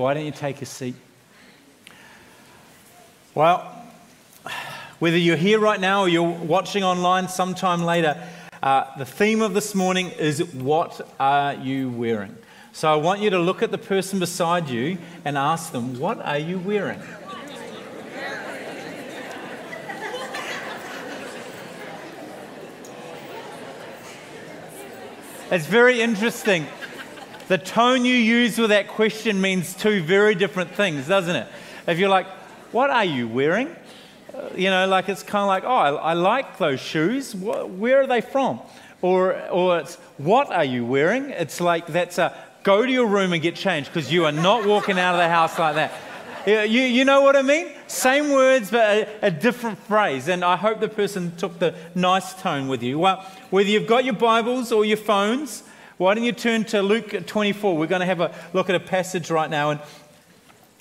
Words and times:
Why 0.00 0.14
don't 0.14 0.24
you 0.24 0.32
take 0.32 0.62
a 0.62 0.64
seat? 0.64 0.94
Well, 3.34 3.58
whether 4.98 5.18
you're 5.18 5.36
here 5.36 5.58
right 5.58 5.78
now 5.78 6.00
or 6.00 6.08
you're 6.08 6.22
watching 6.22 6.82
online 6.82 7.28
sometime 7.28 7.82
later, 7.82 8.16
uh, 8.62 8.96
the 8.96 9.04
theme 9.04 9.42
of 9.42 9.52
this 9.52 9.74
morning 9.74 10.08
is 10.12 10.42
What 10.54 11.06
are 11.20 11.52
you 11.52 11.90
wearing? 11.90 12.34
So 12.72 12.90
I 12.90 12.96
want 12.96 13.20
you 13.20 13.28
to 13.28 13.38
look 13.38 13.62
at 13.62 13.72
the 13.72 13.76
person 13.76 14.18
beside 14.18 14.70
you 14.70 14.96
and 15.26 15.36
ask 15.36 15.70
them, 15.70 15.98
What 16.00 16.18
are 16.24 16.38
you 16.38 16.58
wearing? 16.58 17.02
It's 25.50 25.66
very 25.66 26.00
interesting. 26.00 26.66
The 27.50 27.58
tone 27.58 28.04
you 28.04 28.14
use 28.14 28.58
with 28.58 28.70
that 28.70 28.86
question 28.86 29.40
means 29.40 29.74
two 29.74 30.04
very 30.04 30.36
different 30.36 30.70
things, 30.70 31.08
doesn't 31.08 31.34
it? 31.34 31.48
If 31.88 31.98
you're 31.98 32.08
like, 32.08 32.28
What 32.70 32.90
are 32.90 33.04
you 33.04 33.26
wearing? 33.26 33.74
Uh, 34.32 34.50
you 34.54 34.70
know, 34.70 34.86
like 34.86 35.08
it's 35.08 35.24
kind 35.24 35.42
of 35.42 35.48
like, 35.48 35.64
oh, 35.64 35.96
I, 35.98 36.10
I 36.10 36.12
like 36.12 36.58
those 36.58 36.78
shoes. 36.78 37.34
where 37.34 38.02
are 38.02 38.06
they 38.06 38.20
from? 38.20 38.60
Or, 39.02 39.36
or 39.48 39.80
it's, 39.80 39.96
what 40.18 40.52
are 40.52 40.64
you 40.64 40.86
wearing? 40.86 41.30
It's 41.30 41.60
like, 41.60 41.88
that's 41.88 42.18
a, 42.18 42.32
go 42.62 42.86
to 42.86 42.92
your 42.92 43.06
room 43.08 43.32
and 43.32 43.42
get 43.42 43.56
changed 43.56 43.92
because 43.92 44.12
you 44.12 44.26
are 44.26 44.32
not 44.32 44.64
walking 44.64 44.96
out 44.96 45.16
of 45.16 45.18
the 45.18 45.28
house 45.28 45.58
like 45.58 45.74
that. 45.74 45.92
You, 46.46 46.82
you 46.82 47.04
know 47.04 47.22
what 47.22 47.34
I 47.34 47.42
mean? 47.42 47.72
Same 47.88 48.30
words, 48.30 48.70
but 48.70 48.80
a, 48.80 49.26
a, 49.26 49.30
different 49.32 49.76
phrase. 49.88 50.28
And 50.28 50.44
I 50.44 50.54
hope 50.54 50.78
the 50.78 50.88
person 50.88 51.34
took 51.36 51.58
the 51.58 51.74
nice 51.96 52.32
tone 52.40 52.68
with 52.68 52.84
you. 52.84 53.00
Well, 53.00 53.26
whether 53.50 53.68
you've 53.68 53.88
got 53.88 54.04
your 54.04 54.14
Bibles 54.14 54.70
or 54.70 54.84
your 54.84 54.98
phones, 54.98 55.64
why 56.00 56.14
don't 56.14 56.24
you 56.24 56.32
turn 56.32 56.64
to 56.64 56.80
Luke 56.80 57.26
24? 57.26 57.76
We're 57.76 57.86
going 57.86 58.00
to 58.00 58.06
have 58.06 58.22
a 58.22 58.34
look 58.54 58.70
at 58.70 58.74
a 58.74 58.80
passage 58.80 59.30
right 59.30 59.50
now. 59.50 59.68
And 59.68 59.80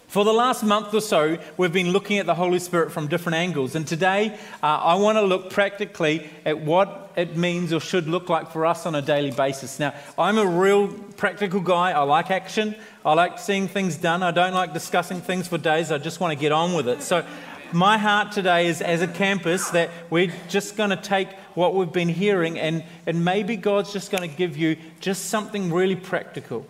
for 0.08 0.24
the 0.24 0.32
last 0.32 0.64
month 0.64 0.94
or 0.94 1.02
so, 1.02 1.38
we've 1.58 1.74
been 1.74 1.90
looking 1.90 2.20
at 2.20 2.26
the 2.26 2.36
Holy 2.36 2.58
Spirit 2.58 2.90
from 2.90 3.08
different 3.08 3.36
angles. 3.36 3.76
And 3.76 3.86
today, 3.86 4.40
uh, 4.64 4.68
I 4.68 4.96
want 4.96 5.18
to 5.18 5.22
look 5.22 5.50
practically 5.50 6.30
at 6.46 6.62
what 6.62 7.12
it 7.18 7.36
means 7.36 7.74
or 7.74 7.82
should 7.82 8.08
look 8.08 8.30
like 8.30 8.54
for 8.54 8.66
us 8.66 8.86
on 8.86 8.96
a 8.96 9.02
daily 9.02 9.32
basis. 9.32 9.78
Now, 9.78 9.94
I'm 10.18 10.38
a 10.38 10.46
real 10.46 10.88
practical 10.88 11.60
guy. 11.60 11.92
I 11.92 12.04
like 12.04 12.32
action, 12.32 12.74
I 13.04 13.14
like 13.14 13.40
seeing 13.40 13.68
things 13.68 13.98
done. 13.98 14.24
I 14.24 14.32
don't 14.32 14.54
like 14.54 14.74
discussing 14.74 15.20
things 15.20 15.50
for 15.50 15.58
days. 15.58 15.92
I 15.92 15.98
just 15.98 16.22
want 16.22 16.32
to 16.32 16.40
get 16.40 16.54
on 16.54 16.76
with 16.76 16.88
it. 16.88 17.02
So, 17.02 17.26
my 17.74 17.98
heart 17.98 18.32
today 18.32 18.68
is 18.68 18.82
as 18.82 19.02
a 19.02 19.08
campus 19.08 19.70
that 19.72 19.92
we're 20.10 20.34
just 20.48 20.76
going 20.76 20.90
to 20.90 20.96
take 20.96 21.28
what 21.60 21.76
we've 21.76 21.92
been 21.92 22.08
hearing 22.08 22.58
and, 22.58 22.86
and 23.06 23.26
maybe 23.26 23.58
God's 23.58 23.92
just 23.92 24.12
going 24.12 24.28
to 24.28 24.34
give 24.34 24.56
you 24.56 24.78
just 25.02 25.26
something 25.26 25.74
really 25.74 25.98
practical. 25.98 26.66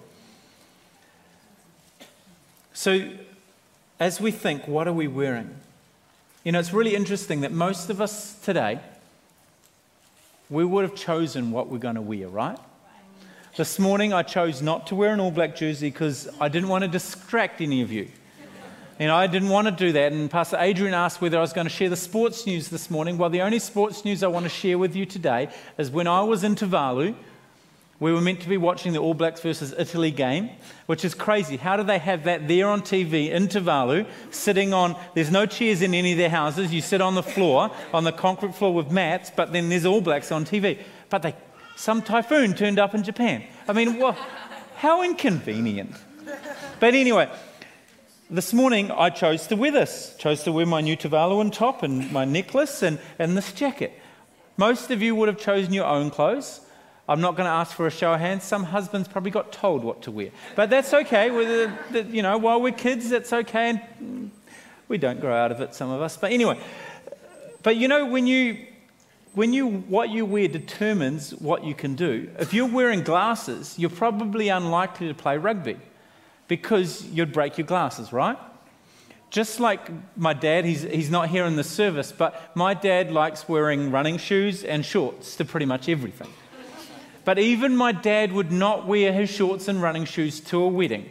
So, 2.74 3.12
as 4.00 4.20
we 4.20 4.32
think, 4.32 4.68
what 4.68 4.88
are 4.88 4.94
we 4.94 5.08
wearing? 5.08 5.56
You 6.44 6.54
know, 6.54 6.60
it's 6.60 6.74
really 6.74 6.96
interesting 6.96 7.42
that 7.42 7.52
most 7.52 7.92
of 7.92 8.02
us 8.02 8.34
today, 8.40 8.80
we 10.50 10.66
would 10.66 10.84
have 10.86 10.96
chosen 10.96 11.52
what 11.52 11.68
we're 11.68 11.78
going 11.78 11.94
to 11.94 12.02
wear, 12.02 12.28
right? 12.28 12.58
This 13.58 13.78
morning, 13.78 14.12
I 14.12 14.24
chose 14.24 14.60
not 14.60 14.88
to 14.88 14.96
wear 14.96 15.14
an 15.14 15.20
all 15.20 15.30
black 15.30 15.56
jersey 15.56 15.92
because 15.92 16.28
I 16.42 16.50
didn't 16.50 16.70
want 16.70 16.84
to 16.84 16.88
distract 16.88 17.62
any 17.62 17.84
of 17.84 17.92
you. 17.92 18.08
You 19.00 19.08
know, 19.08 19.16
I 19.16 19.28
didn't 19.28 19.48
want 19.48 19.66
to 19.66 19.72
do 19.72 19.94
that. 19.94 20.12
And 20.12 20.30
Pastor 20.30 20.58
Adrian 20.60 20.94
asked 20.94 21.22
whether 21.22 21.38
I 21.38 21.42
was 21.42 21.54
going 21.54 21.66
to 21.66 21.72
share 21.72 21.88
the 21.88 21.96
sports 21.96 22.46
news 22.46 22.68
this 22.68 22.92
morning. 22.92 23.18
Well, 23.18 23.30
the 23.30 23.42
only 23.42 23.60
sports 23.60 24.04
news 24.04 24.24
I 24.24 24.28
want 24.28 24.44
to 24.44 24.50
share 24.50 24.78
with 24.78 24.94
you 24.94 25.06
today 25.06 25.48
is 25.78 25.90
when 25.90 26.06
I 26.06 26.22
was 26.22 26.44
in 26.44 26.56
Tuvalu, 26.56 27.16
we 28.02 28.12
were 28.12 28.20
meant 28.20 28.42
to 28.42 28.50
be 28.50 28.58
watching 28.58 28.92
the 28.92 29.00
All 29.00 29.14
Blacks 29.14 29.40
versus 29.40 29.74
Italy 29.78 30.12
game, 30.12 30.50
which 30.88 31.06
is 31.06 31.14
crazy. 31.14 31.56
How 31.56 31.78
do 31.78 31.84
they 31.84 31.98
have 31.98 32.26
that 32.26 32.50
there 32.50 32.68
on 32.68 32.82
TV 32.82 33.30
in 33.30 33.48
Tuvalu, 33.48 34.06
sitting 34.32 34.74
on, 34.74 34.98
there's 35.16 35.32
no 35.32 35.46
chairs 35.46 35.82
in 35.82 35.94
any 35.94 36.12
of 36.12 36.18
their 36.18 36.30
houses. 36.30 36.74
You 36.74 36.82
sit 36.82 37.00
on 37.00 37.16
the 37.16 37.24
floor, 37.24 37.72
on 37.94 38.04
the 38.04 38.12
concrete 38.12 38.54
floor 38.54 38.74
with 38.74 38.92
mats, 38.92 39.32
but 39.34 39.54
then 39.54 39.70
there's 39.70 39.86
All 39.86 40.02
Blacks 40.02 40.30
on 40.30 40.44
TV. 40.44 40.78
But 41.10 41.22
they, 41.22 41.36
some 41.78 42.02
typhoon 42.02 42.54
turned 42.54 42.80
up 42.80 42.94
in 42.94 43.04
Japan. 43.04 43.44
I 43.66 43.72
mean, 43.72 44.02
how 44.76 45.04
inconvenient. 45.04 45.96
But 46.82 46.94
anyway, 46.94 47.30
this 48.30 48.54
morning 48.54 48.92
I 48.92 49.10
chose 49.10 49.48
to 49.48 49.56
wear 49.56 49.72
this. 49.72 50.16
Chose 50.20 50.44
to 50.44 50.52
wear 50.52 50.66
my 50.66 50.82
new 50.82 50.96
Tuvaluan 50.96 51.52
top 51.52 51.82
and 51.82 52.12
my 52.12 52.26
necklace 52.26 52.84
and, 52.84 53.00
and 53.18 53.36
this 53.36 53.52
jacket. 53.52 53.92
Most 54.56 54.92
of 54.92 55.02
you 55.02 55.16
would 55.16 55.28
have 55.28 55.40
chosen 55.40 55.74
your 55.74 55.86
own 55.86 56.12
clothes. 56.12 56.62
I'm 57.08 57.22
not 57.22 57.36
going 57.36 57.46
to 57.46 57.52
ask 57.52 57.76
for 57.76 57.88
a 57.88 57.92
show 57.92 58.14
of 58.14 58.20
hands. 58.20 58.44
Some 58.44 58.66
husbands 58.66 59.08
probably 59.08 59.32
got 59.32 59.52
told 59.52 59.84
what 59.84 60.04
to 60.04 60.12
wear. 60.12 60.30
But 60.56 60.70
that's 60.70 60.94
okay. 60.94 61.30
The, 61.30 61.74
the, 61.92 62.04
you 62.04 62.22
know, 62.22 62.38
while 62.38 62.62
we're 62.62 62.72
kids, 62.72 63.10
that's 63.10 63.34
okay. 63.34 63.82
And 64.00 64.30
we 64.88 65.00
don't 65.00 65.20
grow 65.20 65.36
out 65.36 65.52
of 65.52 65.60
it, 65.60 65.74
some 65.74 65.90
of 65.90 66.02
us. 66.02 66.16
But 66.16 66.32
anyway, 66.32 66.60
but 67.64 67.78
you 67.78 67.88
know, 67.88 68.06
when 68.06 68.28
you, 68.28 68.64
when 69.34 69.54
you, 69.54 69.68
what 69.68 70.10
you 70.10 70.24
wear 70.24 70.48
determines 70.48 71.34
what 71.34 71.64
you 71.64 71.74
can 71.74 71.96
do. 71.96 72.30
If 72.38 72.54
you're 72.54 72.68
wearing 72.68 73.02
glasses, 73.02 73.74
you're 73.80 73.90
probably 73.90 74.50
unlikely 74.50 75.08
to 75.08 75.16
play 75.16 75.38
rugby 75.38 75.80
because 76.50 77.06
you'd 77.06 77.32
break 77.32 77.58
your 77.58 77.66
glasses, 77.66 78.12
right? 78.12 78.38
Just 79.30 79.60
like 79.60 79.90
my 80.18 80.34
dad, 80.34 80.66
he's, 80.66 80.82
he's 80.82 81.12
not 81.12 81.30
here 81.30 81.46
in 81.46 81.56
the 81.56 81.64
service, 81.64 82.12
but 82.12 82.52
my 82.56 82.74
dad 82.74 83.12
likes 83.12 83.48
wearing 83.48 83.92
running 83.92 84.18
shoes 84.18 84.64
and 84.64 84.84
shorts 84.84 85.36
to 85.38 85.46
pretty 85.46 85.68
much 85.68 85.88
everything. 85.88 86.28
But 87.24 87.38
even 87.38 87.78
my 87.78 87.92
dad 87.92 88.34
would 88.34 88.52
not 88.52 88.88
wear 88.88 89.14
his 89.14 89.30
shorts 89.30 89.68
and 89.68 89.82
running 89.82 90.06
shoes 90.06 90.40
to 90.42 90.62
a 90.64 90.68
wedding. 90.68 91.10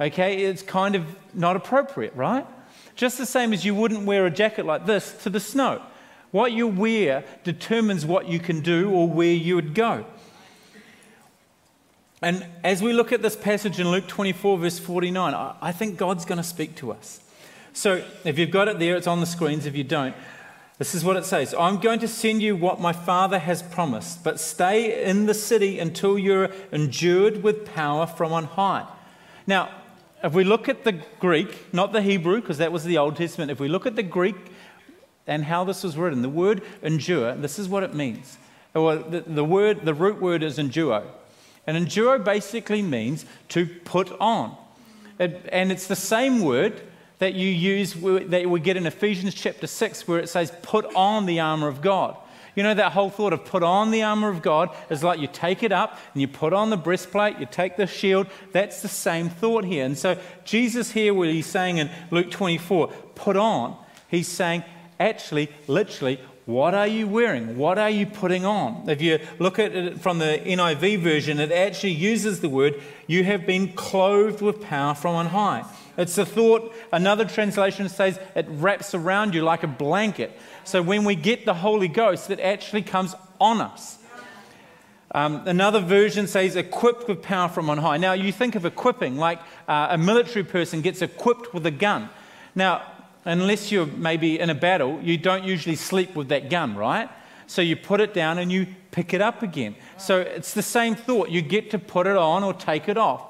Okay, 0.00 0.44
it's 0.44 0.62
kind 0.62 0.94
of 0.94 1.04
not 1.34 1.56
appropriate, 1.56 2.14
right? 2.14 2.46
Just 2.94 3.18
the 3.18 3.26
same 3.26 3.52
as 3.52 3.64
you 3.64 3.74
wouldn't 3.74 4.06
wear 4.06 4.26
a 4.26 4.30
jacket 4.30 4.64
like 4.64 4.86
this 4.86 5.12
to 5.24 5.30
the 5.30 5.40
snow. 5.40 5.82
What 6.30 6.52
you 6.52 6.68
wear 6.68 7.24
determines 7.42 8.06
what 8.06 8.28
you 8.28 8.38
can 8.38 8.60
do 8.60 8.90
or 8.90 9.08
where 9.08 9.32
you 9.32 9.56
would 9.56 9.74
go. 9.74 10.06
And 12.26 12.44
as 12.64 12.82
we 12.82 12.92
look 12.92 13.12
at 13.12 13.22
this 13.22 13.36
passage 13.36 13.78
in 13.78 13.88
Luke 13.88 14.08
24, 14.08 14.58
verse 14.58 14.80
49, 14.80 15.32
I 15.62 15.70
think 15.70 15.96
God's 15.96 16.24
going 16.24 16.38
to 16.38 16.42
speak 16.42 16.74
to 16.78 16.90
us. 16.90 17.20
So 17.72 18.04
if 18.24 18.36
you've 18.36 18.50
got 18.50 18.66
it 18.66 18.80
there, 18.80 18.96
it's 18.96 19.06
on 19.06 19.20
the 19.20 19.26
screens. 19.26 19.64
If 19.64 19.76
you 19.76 19.84
don't, 19.84 20.12
this 20.78 20.92
is 20.92 21.04
what 21.04 21.16
it 21.16 21.24
says 21.24 21.54
I'm 21.56 21.78
going 21.78 22.00
to 22.00 22.08
send 22.08 22.42
you 22.42 22.56
what 22.56 22.80
my 22.80 22.92
Father 22.92 23.38
has 23.38 23.62
promised, 23.62 24.24
but 24.24 24.40
stay 24.40 25.04
in 25.04 25.26
the 25.26 25.34
city 25.34 25.78
until 25.78 26.18
you're 26.18 26.50
endued 26.72 27.44
with 27.44 27.64
power 27.64 28.08
from 28.08 28.32
on 28.32 28.46
high. 28.46 28.88
Now, 29.46 29.70
if 30.24 30.32
we 30.32 30.42
look 30.42 30.68
at 30.68 30.82
the 30.82 31.00
Greek, 31.20 31.72
not 31.72 31.92
the 31.92 32.02
Hebrew, 32.02 32.40
because 32.40 32.58
that 32.58 32.72
was 32.72 32.82
the 32.82 32.98
Old 32.98 33.14
Testament, 33.14 33.52
if 33.52 33.60
we 33.60 33.68
look 33.68 33.86
at 33.86 33.94
the 33.94 34.02
Greek 34.02 34.50
and 35.28 35.44
how 35.44 35.62
this 35.62 35.84
was 35.84 35.96
written, 35.96 36.22
the 36.22 36.28
word 36.28 36.60
endue, 36.82 37.36
this 37.36 37.56
is 37.60 37.68
what 37.68 37.84
it 37.84 37.94
means. 37.94 38.36
Well, 38.74 38.98
the, 38.98 39.20
the, 39.20 39.44
word, 39.44 39.84
the 39.84 39.94
root 39.94 40.20
word 40.20 40.42
is 40.42 40.58
enduo. 40.58 41.04
And 41.66 41.76
enduo 41.76 42.22
basically 42.22 42.82
means 42.82 43.24
to 43.50 43.66
put 43.66 44.10
on. 44.20 44.56
It, 45.18 45.48
and 45.50 45.72
it's 45.72 45.86
the 45.86 45.96
same 45.96 46.40
word 46.40 46.80
that 47.18 47.34
you 47.34 47.48
use, 47.48 47.94
that 47.94 48.48
we 48.48 48.60
get 48.60 48.76
in 48.76 48.86
Ephesians 48.86 49.34
chapter 49.34 49.66
6, 49.66 50.06
where 50.06 50.18
it 50.18 50.28
says, 50.28 50.52
put 50.62 50.84
on 50.94 51.26
the 51.26 51.40
armor 51.40 51.68
of 51.68 51.80
God. 51.80 52.16
You 52.54 52.62
know, 52.62 52.74
that 52.74 52.92
whole 52.92 53.10
thought 53.10 53.34
of 53.34 53.44
put 53.44 53.62
on 53.62 53.90
the 53.90 54.02
armor 54.02 54.28
of 54.28 54.40
God 54.40 54.74
is 54.88 55.04
like 55.04 55.20
you 55.20 55.28
take 55.30 55.62
it 55.62 55.72
up 55.72 55.98
and 56.14 56.22
you 56.22 56.28
put 56.28 56.54
on 56.54 56.70
the 56.70 56.76
breastplate, 56.76 57.38
you 57.38 57.46
take 57.50 57.76
the 57.76 57.86
shield. 57.86 58.26
That's 58.52 58.80
the 58.80 58.88
same 58.88 59.28
thought 59.28 59.64
here. 59.64 59.84
And 59.84 59.96
so, 59.96 60.18
Jesus 60.44 60.90
here, 60.90 61.12
where 61.12 61.30
he's 61.30 61.46
saying 61.46 61.76
in 61.76 61.90
Luke 62.10 62.30
24, 62.30 62.88
put 63.14 63.36
on, 63.36 63.76
he's 64.08 64.28
saying, 64.28 64.64
actually, 64.98 65.50
literally, 65.66 66.18
what 66.46 66.74
are 66.74 66.86
you 66.86 67.08
wearing? 67.08 67.58
What 67.58 67.76
are 67.76 67.90
you 67.90 68.06
putting 68.06 68.44
on? 68.44 68.88
If 68.88 69.02
you 69.02 69.18
look 69.40 69.58
at 69.58 69.74
it 69.74 70.00
from 70.00 70.20
the 70.20 70.40
NIV 70.44 71.00
version, 71.00 71.40
it 71.40 71.50
actually 71.50 71.92
uses 71.92 72.40
the 72.40 72.48
word, 72.48 72.80
you 73.08 73.24
have 73.24 73.44
been 73.44 73.72
clothed 73.72 74.40
with 74.40 74.62
power 74.62 74.94
from 74.94 75.16
on 75.16 75.26
high. 75.26 75.64
It's 75.98 76.16
a 76.18 76.24
thought, 76.24 76.72
another 76.92 77.24
translation 77.24 77.88
says 77.88 78.20
it 78.36 78.46
wraps 78.48 78.94
around 78.94 79.34
you 79.34 79.42
like 79.42 79.64
a 79.64 79.68
blanket. 79.68 80.38
So 80.62 80.82
when 80.82 81.04
we 81.04 81.16
get 81.16 81.46
the 81.46 81.54
Holy 81.54 81.88
Ghost, 81.88 82.30
it 82.30 82.38
actually 82.38 82.82
comes 82.82 83.16
on 83.40 83.60
us. 83.60 83.98
Um, 85.10 85.48
another 85.48 85.80
version 85.80 86.28
says 86.28 86.54
equipped 86.54 87.08
with 87.08 87.22
power 87.22 87.48
from 87.48 87.70
on 87.70 87.78
high. 87.78 87.96
Now, 87.96 88.12
you 88.12 88.30
think 88.30 88.54
of 88.54 88.64
equipping 88.64 89.16
like 89.16 89.40
uh, 89.66 89.88
a 89.90 89.98
military 89.98 90.44
person 90.44 90.80
gets 90.80 91.02
equipped 91.02 91.52
with 91.52 91.66
a 91.66 91.72
gun. 91.72 92.08
Now, 92.54 92.82
unless 93.26 93.72
you're 93.72 93.86
maybe 93.86 94.38
in 94.38 94.50
a 94.50 94.54
battle, 94.54 95.00
you 95.02 95.18
don't 95.18 95.44
usually 95.44 95.76
sleep 95.76 96.14
with 96.14 96.28
that 96.28 96.50
gun, 96.50 96.76
right? 96.76 97.08
So 97.46 97.62
you 97.62 97.76
put 97.76 98.00
it 98.00 98.14
down 98.14 98.38
and 98.38 98.50
you 98.50 98.66
pick 98.90 99.14
it 99.14 99.20
up 99.20 99.42
again. 99.42 99.76
So 99.98 100.20
it's 100.20 100.54
the 100.54 100.62
same 100.62 100.94
thought. 100.94 101.30
You 101.30 101.42
get 101.42 101.70
to 101.72 101.78
put 101.78 102.06
it 102.06 102.16
on 102.16 102.42
or 102.44 102.54
take 102.54 102.88
it 102.88 102.96
off. 102.96 103.22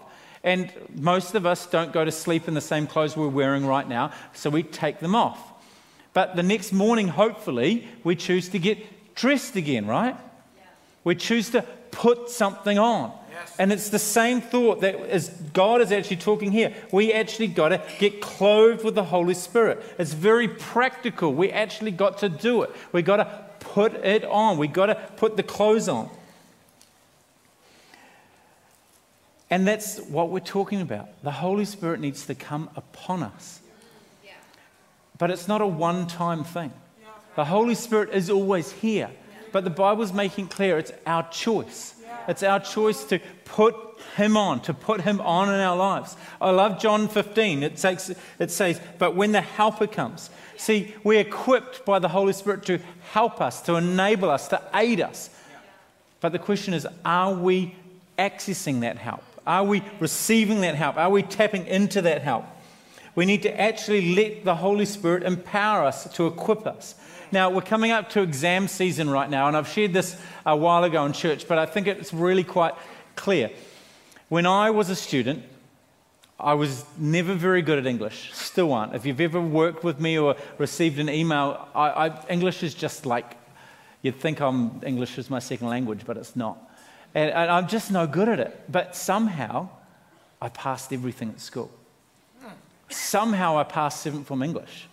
And 0.42 0.72
most 0.94 1.34
of 1.34 1.44
us 1.44 1.66
don't 1.66 1.92
go 1.92 2.04
to 2.04 2.12
sleep 2.12 2.46
in 2.46 2.54
the 2.54 2.60
same 2.60 2.86
clothes 2.86 3.16
we're 3.16 3.28
wearing 3.28 3.66
right 3.66 3.88
now, 3.88 4.12
so 4.32 4.48
we 4.48 4.62
take 4.62 5.00
them 5.00 5.16
off. 5.16 5.40
But 6.12 6.36
the 6.36 6.42
next 6.42 6.72
morning, 6.72 7.08
hopefully, 7.08 7.88
we 8.04 8.14
choose 8.14 8.48
to 8.50 8.58
get 8.60 9.14
dressed 9.16 9.56
again, 9.56 9.86
right? 9.86 10.16
We 11.02 11.16
choose 11.16 11.50
to 11.50 11.62
put 11.90 12.30
something 12.30 12.78
on. 12.78 13.12
And 13.58 13.72
it's 13.72 13.88
the 13.88 13.98
same 13.98 14.40
thought 14.40 14.80
that 14.80 14.94
as 14.96 15.28
God 15.52 15.80
is 15.80 15.92
actually 15.92 16.16
talking 16.16 16.52
here. 16.52 16.74
We 16.92 17.12
actually 17.12 17.48
got 17.48 17.70
to 17.70 17.82
get 17.98 18.20
clothed 18.20 18.84
with 18.84 18.94
the 18.94 19.04
Holy 19.04 19.34
Spirit. 19.34 19.82
It's 19.98 20.12
very 20.12 20.48
practical. 20.48 21.32
We 21.32 21.50
actually 21.50 21.90
got 21.90 22.18
to 22.18 22.28
do 22.28 22.62
it. 22.62 22.70
We 22.92 23.02
got 23.02 23.16
to 23.16 23.44
put 23.60 23.94
it 23.94 24.24
on. 24.24 24.58
We 24.58 24.68
got 24.68 24.86
to 24.86 24.94
put 25.16 25.36
the 25.36 25.42
clothes 25.42 25.88
on. 25.88 26.10
And 29.48 29.66
that's 29.66 29.98
what 30.00 30.30
we're 30.30 30.40
talking 30.40 30.80
about. 30.80 31.08
The 31.22 31.30
Holy 31.30 31.64
Spirit 31.64 32.00
needs 32.00 32.26
to 32.26 32.34
come 32.34 32.68
upon 32.76 33.22
us. 33.22 33.60
But 35.18 35.30
it's 35.30 35.48
not 35.48 35.60
a 35.60 35.66
one 35.66 36.06
time 36.06 36.44
thing. 36.44 36.72
The 37.36 37.44
Holy 37.44 37.74
Spirit 37.74 38.10
is 38.12 38.30
always 38.30 38.72
here. 38.72 39.10
But 39.52 39.64
the 39.64 39.70
Bible's 39.70 40.12
making 40.12 40.48
clear 40.48 40.78
it's 40.78 40.92
our 41.06 41.28
choice. 41.30 41.94
It's 42.28 42.42
our 42.42 42.60
choice 42.60 43.04
to 43.04 43.20
put 43.44 43.76
him 44.16 44.36
on, 44.36 44.60
to 44.62 44.74
put 44.74 45.02
him 45.02 45.20
on 45.20 45.48
in 45.48 45.60
our 45.60 45.76
lives. 45.76 46.16
I 46.40 46.50
love 46.50 46.80
John 46.80 47.08
15. 47.08 47.62
It 47.62 47.78
says, 47.78 48.16
it 48.38 48.50
says, 48.50 48.80
But 48.98 49.14
when 49.14 49.32
the 49.32 49.40
Helper 49.40 49.86
comes, 49.86 50.30
see, 50.56 50.94
we're 51.04 51.20
equipped 51.20 51.84
by 51.84 51.98
the 51.98 52.08
Holy 52.08 52.32
Spirit 52.32 52.64
to 52.64 52.80
help 53.12 53.40
us, 53.40 53.62
to 53.62 53.76
enable 53.76 54.30
us, 54.30 54.48
to 54.48 54.60
aid 54.74 55.00
us. 55.00 55.30
But 56.20 56.32
the 56.32 56.38
question 56.38 56.74
is, 56.74 56.86
are 57.04 57.32
we 57.32 57.76
accessing 58.18 58.80
that 58.80 58.98
help? 58.98 59.22
Are 59.46 59.64
we 59.64 59.82
receiving 60.00 60.62
that 60.62 60.74
help? 60.74 60.96
Are 60.96 61.10
we 61.10 61.22
tapping 61.22 61.66
into 61.66 62.02
that 62.02 62.22
help? 62.22 62.44
We 63.14 63.24
need 63.26 63.42
to 63.42 63.60
actually 63.60 64.14
let 64.14 64.44
the 64.44 64.56
Holy 64.56 64.84
Spirit 64.84 65.22
empower 65.22 65.84
us 65.84 66.12
to 66.14 66.26
equip 66.26 66.66
us. 66.66 66.94
Now, 67.36 67.50
we're 67.50 67.60
coming 67.60 67.90
up 67.90 68.08
to 68.12 68.22
exam 68.22 68.66
season 68.66 69.10
right 69.10 69.28
now, 69.28 69.46
and 69.46 69.54
I've 69.58 69.68
shared 69.68 69.92
this 69.92 70.18
a 70.46 70.56
while 70.56 70.84
ago 70.84 71.04
in 71.04 71.12
church, 71.12 71.46
but 71.46 71.58
I 71.58 71.66
think 71.66 71.86
it's 71.86 72.14
really 72.14 72.42
quite 72.42 72.72
clear. 73.14 73.50
When 74.30 74.46
I 74.46 74.70
was 74.70 74.88
a 74.88 74.96
student, 74.96 75.44
I 76.40 76.54
was 76.54 76.86
never 76.96 77.34
very 77.34 77.60
good 77.60 77.78
at 77.78 77.86
English, 77.86 78.30
still 78.32 78.72
aren't. 78.72 78.94
If 78.94 79.04
you've 79.04 79.20
ever 79.20 79.38
worked 79.38 79.84
with 79.84 80.00
me 80.00 80.18
or 80.18 80.34
received 80.56 80.98
an 80.98 81.10
email, 81.10 81.68
I, 81.74 82.06
I, 82.06 82.26
English 82.30 82.62
is 82.62 82.72
just 82.72 83.04
like, 83.04 83.36
you'd 84.00 84.16
think 84.16 84.40
I'm, 84.40 84.80
English 84.82 85.18
is 85.18 85.28
my 85.28 85.38
second 85.38 85.68
language, 85.68 86.06
but 86.06 86.16
it's 86.16 86.36
not. 86.36 86.56
And, 87.14 87.30
and 87.32 87.50
I'm 87.50 87.68
just 87.68 87.90
no 87.90 88.06
good 88.06 88.30
at 88.30 88.40
it. 88.40 88.62
But 88.72 88.96
somehow, 88.96 89.68
I 90.40 90.48
passed 90.48 90.90
everything 90.90 91.28
at 91.28 91.40
school. 91.40 91.70
Somehow, 92.88 93.58
I 93.58 93.64
passed 93.64 94.00
seventh 94.00 94.26
form 94.26 94.42
English. 94.42 94.88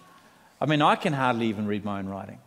I 0.63 0.65
mean, 0.65 0.81
I 0.81 0.95
can 0.95 1.11
hardly 1.11 1.47
even 1.47 1.67
read 1.67 1.83
my 1.83 1.99
own 1.99 2.07
writing. 2.07 2.39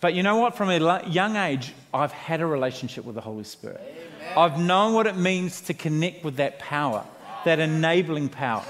but 0.00 0.14
you 0.14 0.22
know 0.22 0.36
what? 0.36 0.56
From 0.56 0.70
a 0.70 1.04
young 1.08 1.34
age, 1.34 1.74
I've 1.92 2.12
had 2.12 2.40
a 2.40 2.46
relationship 2.46 3.04
with 3.04 3.16
the 3.16 3.20
Holy 3.20 3.42
Spirit. 3.42 3.80
Amen. 3.80 4.38
I've 4.38 4.56
known 4.60 4.94
what 4.94 5.08
it 5.08 5.16
means 5.16 5.62
to 5.62 5.74
connect 5.74 6.22
with 6.22 6.36
that 6.36 6.60
power, 6.60 7.04
that 7.44 7.58
enabling 7.58 8.28
power. 8.28 8.64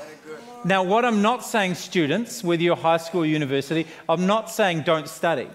Now, 0.64 0.84
what 0.84 1.04
I'm 1.04 1.20
not 1.20 1.44
saying, 1.44 1.74
students, 1.74 2.42
whether 2.42 2.62
you're 2.62 2.76
high 2.76 2.96
school 2.96 3.24
or 3.24 3.26
university, 3.26 3.86
I'm 4.08 4.26
not 4.26 4.50
saying 4.50 4.84
don't 4.84 5.06
study. 5.06 5.50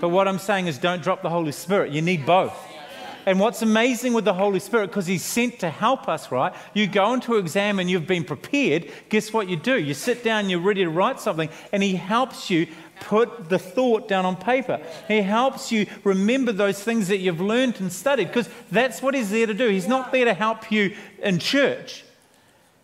But 0.00 0.08
what 0.08 0.28
I'm 0.28 0.38
saying 0.38 0.68
is 0.68 0.78
don't 0.78 1.02
drop 1.02 1.20
the 1.20 1.28
Holy 1.28 1.52
Spirit. 1.52 1.92
You 1.92 2.00
need 2.00 2.24
both. 2.24 2.56
And 3.26 3.40
what's 3.40 3.60
amazing 3.60 4.12
with 4.12 4.24
the 4.24 4.32
Holy 4.32 4.60
Spirit, 4.60 4.86
because 4.86 5.08
He's 5.08 5.24
sent 5.24 5.58
to 5.58 5.68
help 5.68 6.08
us, 6.08 6.30
right? 6.30 6.54
You 6.74 6.86
go 6.86 7.12
into 7.12 7.34
exam 7.34 7.80
and 7.80 7.90
you've 7.90 8.06
been 8.06 8.22
prepared. 8.22 8.90
Guess 9.08 9.32
what 9.32 9.48
you 9.48 9.56
do? 9.56 9.78
You 9.78 9.94
sit 9.94 10.22
down, 10.22 10.48
you're 10.48 10.60
ready 10.60 10.84
to 10.84 10.90
write 10.90 11.18
something, 11.18 11.50
and 11.72 11.82
He 11.82 11.96
helps 11.96 12.50
you 12.50 12.68
put 13.00 13.48
the 13.48 13.58
thought 13.58 14.06
down 14.06 14.24
on 14.24 14.36
paper. 14.36 14.80
He 15.08 15.20
helps 15.20 15.72
you 15.72 15.86
remember 16.04 16.52
those 16.52 16.82
things 16.82 17.08
that 17.08 17.18
you've 17.18 17.40
learned 17.40 17.80
and 17.80 17.92
studied, 17.92 18.28
because 18.28 18.48
that's 18.70 19.02
what 19.02 19.14
He's 19.14 19.30
there 19.30 19.46
to 19.46 19.54
do. 19.54 19.68
He's 19.68 19.88
not 19.88 20.12
there 20.12 20.26
to 20.26 20.34
help 20.34 20.70
you 20.70 20.94
in 21.20 21.40
church. 21.40 22.04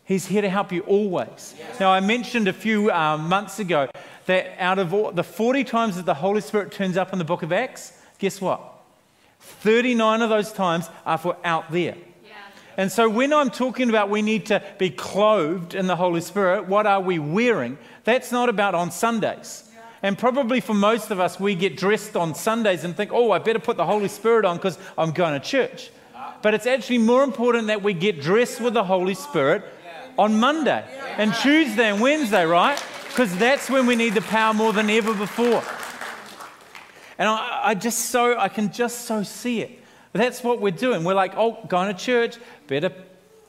He's 0.05 0.27
here 0.27 0.43
to 0.43 0.51
help 0.51 0.73
you 0.73 0.81
always. 0.81 1.55
Now, 1.79 1.93
I 1.93 2.01
mentioned 2.01 2.49
a 2.49 2.53
few 2.53 2.91
uh, 2.91 3.17
months 3.17 3.61
ago 3.61 3.89
that 4.27 4.61
out 4.61 4.81
of 4.81 4.93
all, 4.93 5.13
the 5.13 5.23
40 5.23 5.63
times 5.63 5.95
that 5.95 6.05
the 6.05 6.15
Holy 6.15 6.41
Spirit 6.41 6.73
turns 6.73 6.97
up 6.97 7.13
in 7.13 7.21
the 7.21 7.25
book 7.25 7.45
of 7.45 7.53
Acts, 7.53 7.93
guess 8.19 8.41
what? 8.41 8.72
39 9.43 10.23
of 10.23 10.31
those 10.31 10.53
times 10.53 10.89
are 11.05 11.19
for 11.19 11.37
out 11.45 11.71
there. 11.71 11.97
And 12.77 12.91
so, 12.91 13.09
when 13.09 13.33
I'm 13.35 13.51
talking 13.51 13.91
about 13.91 14.09
we 14.09 14.23
need 14.23 14.47
to 14.47 14.63
be 14.79 14.89
clothed 14.89 15.75
in 15.75 15.87
the 15.87 15.97
Holy 15.97 16.23
Spirit, 16.23 16.69
what 16.69 16.87
are 16.87 17.01
we 17.01 17.19
wearing? 17.19 17.77
That's 18.05 18.33
not 18.33 18.49
about 18.49 18.75
on 18.75 18.91
Sundays. 18.91 19.65
And 20.03 20.19
probably 20.19 20.61
for 20.61 20.75
most 20.75 21.11
of 21.11 21.21
us, 21.21 21.39
we 21.39 21.55
get 21.55 21.77
dressed 21.77 22.17
on 22.17 22.35
Sundays 22.35 22.83
and 22.83 22.97
think, 22.97 23.13
oh, 23.13 23.31
I 23.31 23.39
better 23.39 23.59
put 23.59 23.77
the 23.77 23.87
Holy 23.87 24.09
Spirit 24.09 24.45
on 24.45 24.57
because 24.57 24.79
I'm 24.99 25.13
going 25.13 25.39
to 25.39 25.47
church. 25.47 25.91
But 26.41 26.55
it's 26.55 26.67
actually 26.67 26.99
more 26.99 27.23
important 27.23 27.69
that 27.69 27.83
we 27.83 27.95
get 27.95 28.21
dressed 28.21 28.61
with 28.61 28.75
the 28.75 28.83
Holy 28.83 29.15
Spirit 29.15 29.63
on 30.19 30.41
Monday 30.41 30.85
and 31.19 31.33
Tuesday 31.35 31.91
and 31.91 32.01
Wednesday, 32.01 32.45
right? 32.45 32.83
Because 33.09 33.37
that's 33.37 33.71
when 33.71 33.87
we 33.87 33.95
need 33.95 34.15
the 34.15 34.23
power 34.23 34.53
more 34.53 34.73
than 34.73 34.91
ever 34.91 35.15
before. 35.15 35.63
And 37.23 37.29
I, 37.29 37.61
I 37.67 37.75
just 37.77 38.07
so, 38.07 38.37
I 38.37 38.49
can 38.49 38.73
just 38.73 39.03
so 39.03 39.23
see 39.23 39.61
it. 39.61 39.79
That's 40.13 40.43
what 40.43 40.61
we're 40.61 40.73
doing. 40.73 41.05
We're 41.05 41.15
like, 41.15 41.35
oh, 41.37 41.57
going 41.69 41.87
to 41.87 41.95
church, 41.95 42.37
better 42.67 42.93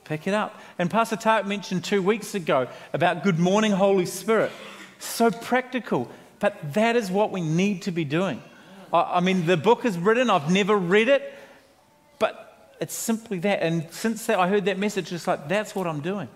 pick 0.04 0.28
it 0.28 0.36
up. 0.36 0.62
And 0.78 0.92
Pastor 0.92 1.16
Tark 1.16 1.48
mentioned 1.48 1.84
two 1.84 2.04
weeks 2.04 2.36
ago 2.36 2.68
about 2.94 3.24
Good 3.24 3.40
Morning, 3.40 3.72
Holy 3.72 4.06
Spirit. 4.06 4.52
So 5.00 5.32
practical, 5.32 6.08
but 6.38 6.76
that 6.76 6.96
is 6.96 7.10
what 7.10 7.32
we 7.32 7.42
need 7.42 7.82
to 7.82 7.92
be 7.92 8.06
doing. 8.06 8.44
I, 8.94 9.14
I 9.16 9.20
mean, 9.22 9.48
the 9.48 9.58
book 9.58 9.86
is 9.86 9.98
written, 9.98 10.30
I've 10.30 10.52
never 10.52 10.78
read 10.78 11.08
it, 11.08 11.34
but 12.20 12.76
it's 12.80 12.94
simply 12.94 13.40
that. 13.40 13.64
And 13.64 13.88
since 13.90 14.28
that, 14.28 14.38
I 14.38 14.50
heard 14.50 14.66
that 14.66 14.78
message, 14.78 15.12
it's 15.12 15.26
like, 15.26 15.48
that's 15.48 15.74
what 15.74 15.88
I'm 15.88 16.02
doing. 16.02 16.28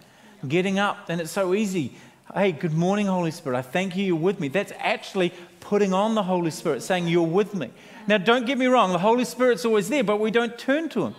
Getting 0.47 0.79
up, 0.79 1.07
and 1.07 1.21
it's 1.21 1.29
so 1.29 1.53
easy. 1.53 1.93
Hey, 2.33 2.51
good 2.51 2.73
morning, 2.73 3.05
Holy 3.05 3.29
Spirit. 3.29 3.57
I 3.57 3.61
thank 3.61 3.95
you, 3.95 4.03
you're 4.03 4.15
with 4.15 4.39
me. 4.39 4.47
That's 4.47 4.73
actually 4.79 5.33
putting 5.59 5.93
on 5.93 6.15
the 6.15 6.23
Holy 6.23 6.51
Spirit, 6.51 6.83
saying, 6.83 7.07
You're 7.07 7.23
with 7.23 7.53
me. 7.53 7.69
Now, 8.07 8.17
don't 8.17 8.45
get 8.45 8.57
me 8.57 8.67
wrong, 8.67 8.91
the 8.91 8.99
Holy 8.99 9.25
Spirit's 9.25 9.65
always 9.65 9.89
there, 9.89 10.03
but 10.03 10.19
we 10.19 10.31
don't 10.31 10.57
turn 10.57 10.89
to 10.89 11.05
Him. 11.07 11.15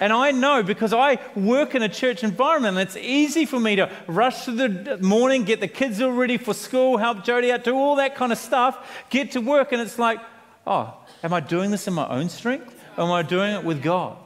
And 0.00 0.12
I 0.12 0.32
know 0.32 0.64
because 0.64 0.92
I 0.92 1.18
work 1.36 1.76
in 1.76 1.82
a 1.82 1.88
church 1.88 2.24
environment, 2.24 2.76
and 2.76 2.88
it's 2.88 2.96
easy 2.96 3.46
for 3.46 3.60
me 3.60 3.76
to 3.76 3.88
rush 4.08 4.46
to 4.46 4.52
the 4.52 4.98
morning, 4.98 5.44
get 5.44 5.60
the 5.60 5.68
kids 5.68 6.00
all 6.00 6.10
ready 6.10 6.38
for 6.38 6.54
school, 6.54 6.96
help 6.96 7.24
Jody 7.24 7.52
out, 7.52 7.62
do 7.62 7.76
all 7.76 7.96
that 7.96 8.16
kind 8.16 8.32
of 8.32 8.38
stuff, 8.38 9.04
get 9.10 9.30
to 9.32 9.40
work, 9.40 9.70
and 9.70 9.80
it's 9.80 10.00
like, 10.00 10.18
oh, 10.66 10.94
am 11.22 11.32
I 11.32 11.38
doing 11.40 11.70
this 11.70 11.86
in 11.86 11.94
my 11.94 12.08
own 12.08 12.28
strength? 12.28 12.74
Or 12.96 13.04
am 13.04 13.12
I 13.12 13.22
doing 13.22 13.54
it 13.54 13.62
with 13.62 13.80
God? 13.80 14.16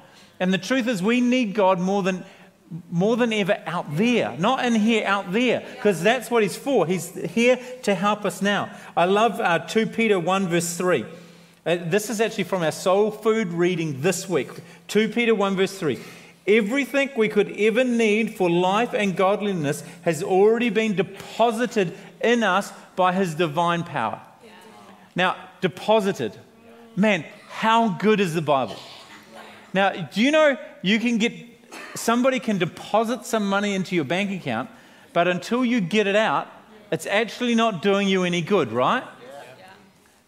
And 0.41 0.53
the 0.53 0.59
truth 0.59 0.89
is, 0.89 1.03
we 1.03 1.21
need 1.21 1.55
God 1.55 1.79
more 1.79 2.03
than 2.03 2.25
more 2.91 3.17
than 3.17 3.33
ever 3.33 3.63
out 3.67 3.97
there, 3.97 4.37
not 4.39 4.65
in 4.65 4.75
here, 4.75 5.07
out 5.07 5.33
there, 5.33 5.65
because 5.75 6.03
that's 6.03 6.31
what 6.31 6.43
he's 6.43 6.57
for. 6.57 6.87
He's 6.87 7.15
here 7.33 7.59
to 7.83 7.95
help 7.95 8.25
us 8.25 8.43
now. 8.43 8.71
I 8.97 9.05
love 9.05 9.41
uh, 9.41 9.61
2 9.61 9.87
Peter 9.87 10.19
1, 10.19 10.49
verse 10.49 10.77
3. 10.77 11.05
Uh, 11.65 11.77
this 11.85 12.11
is 12.11 12.21
actually 12.21 12.45
from 12.45 12.63
our 12.63 12.73
soul 12.73 13.11
food 13.11 13.53
reading 13.53 14.01
this 14.01 14.29
week. 14.29 14.51
2 14.89 15.09
Peter 15.11 15.35
1, 15.35 15.57
verse 15.57 15.79
3. 15.79 15.99
Everything 16.47 17.11
we 17.17 17.29
could 17.29 17.51
ever 17.59 17.83
need 17.83 18.37
for 18.37 18.49
life 18.49 18.95
and 18.95 19.17
godliness 19.17 19.83
has 20.03 20.23
already 20.23 20.71
been 20.71 20.95
deposited 20.95 21.93
in 22.21 22.43
us 22.43 22.73
by 22.95 23.13
his 23.13 23.35
divine 23.35 23.83
power. 23.83 24.21
Yeah. 24.45 24.51
Now, 25.17 25.37
deposited. 25.61 26.39
Man, 26.95 27.25
how 27.49 27.91
good 27.91 28.21
is 28.21 28.35
the 28.35 28.43
Bible? 28.43 28.77
Now, 29.75 29.91
do 29.91 30.23
you 30.23 30.31
know 30.31 30.57
you 30.83 30.99
can 31.01 31.19
get 31.19 31.33
somebody 31.95 32.41
can 32.41 32.59
deposit 32.59 33.25
some 33.25 33.49
money 33.49 33.75
into 33.75 33.95
your 33.95 34.05
bank 34.05 34.31
account, 34.31 34.71
but 35.13 35.29
until 35.29 35.65
you 35.65 35.81
get 35.81 36.07
it 36.07 36.17
out, 36.17 36.49
it's 36.91 37.07
actually 37.07 37.55
not 37.55 37.83
doing 37.83 38.09
you 38.09 38.25
any 38.25 38.43
good, 38.43 38.73
right? 38.73 39.05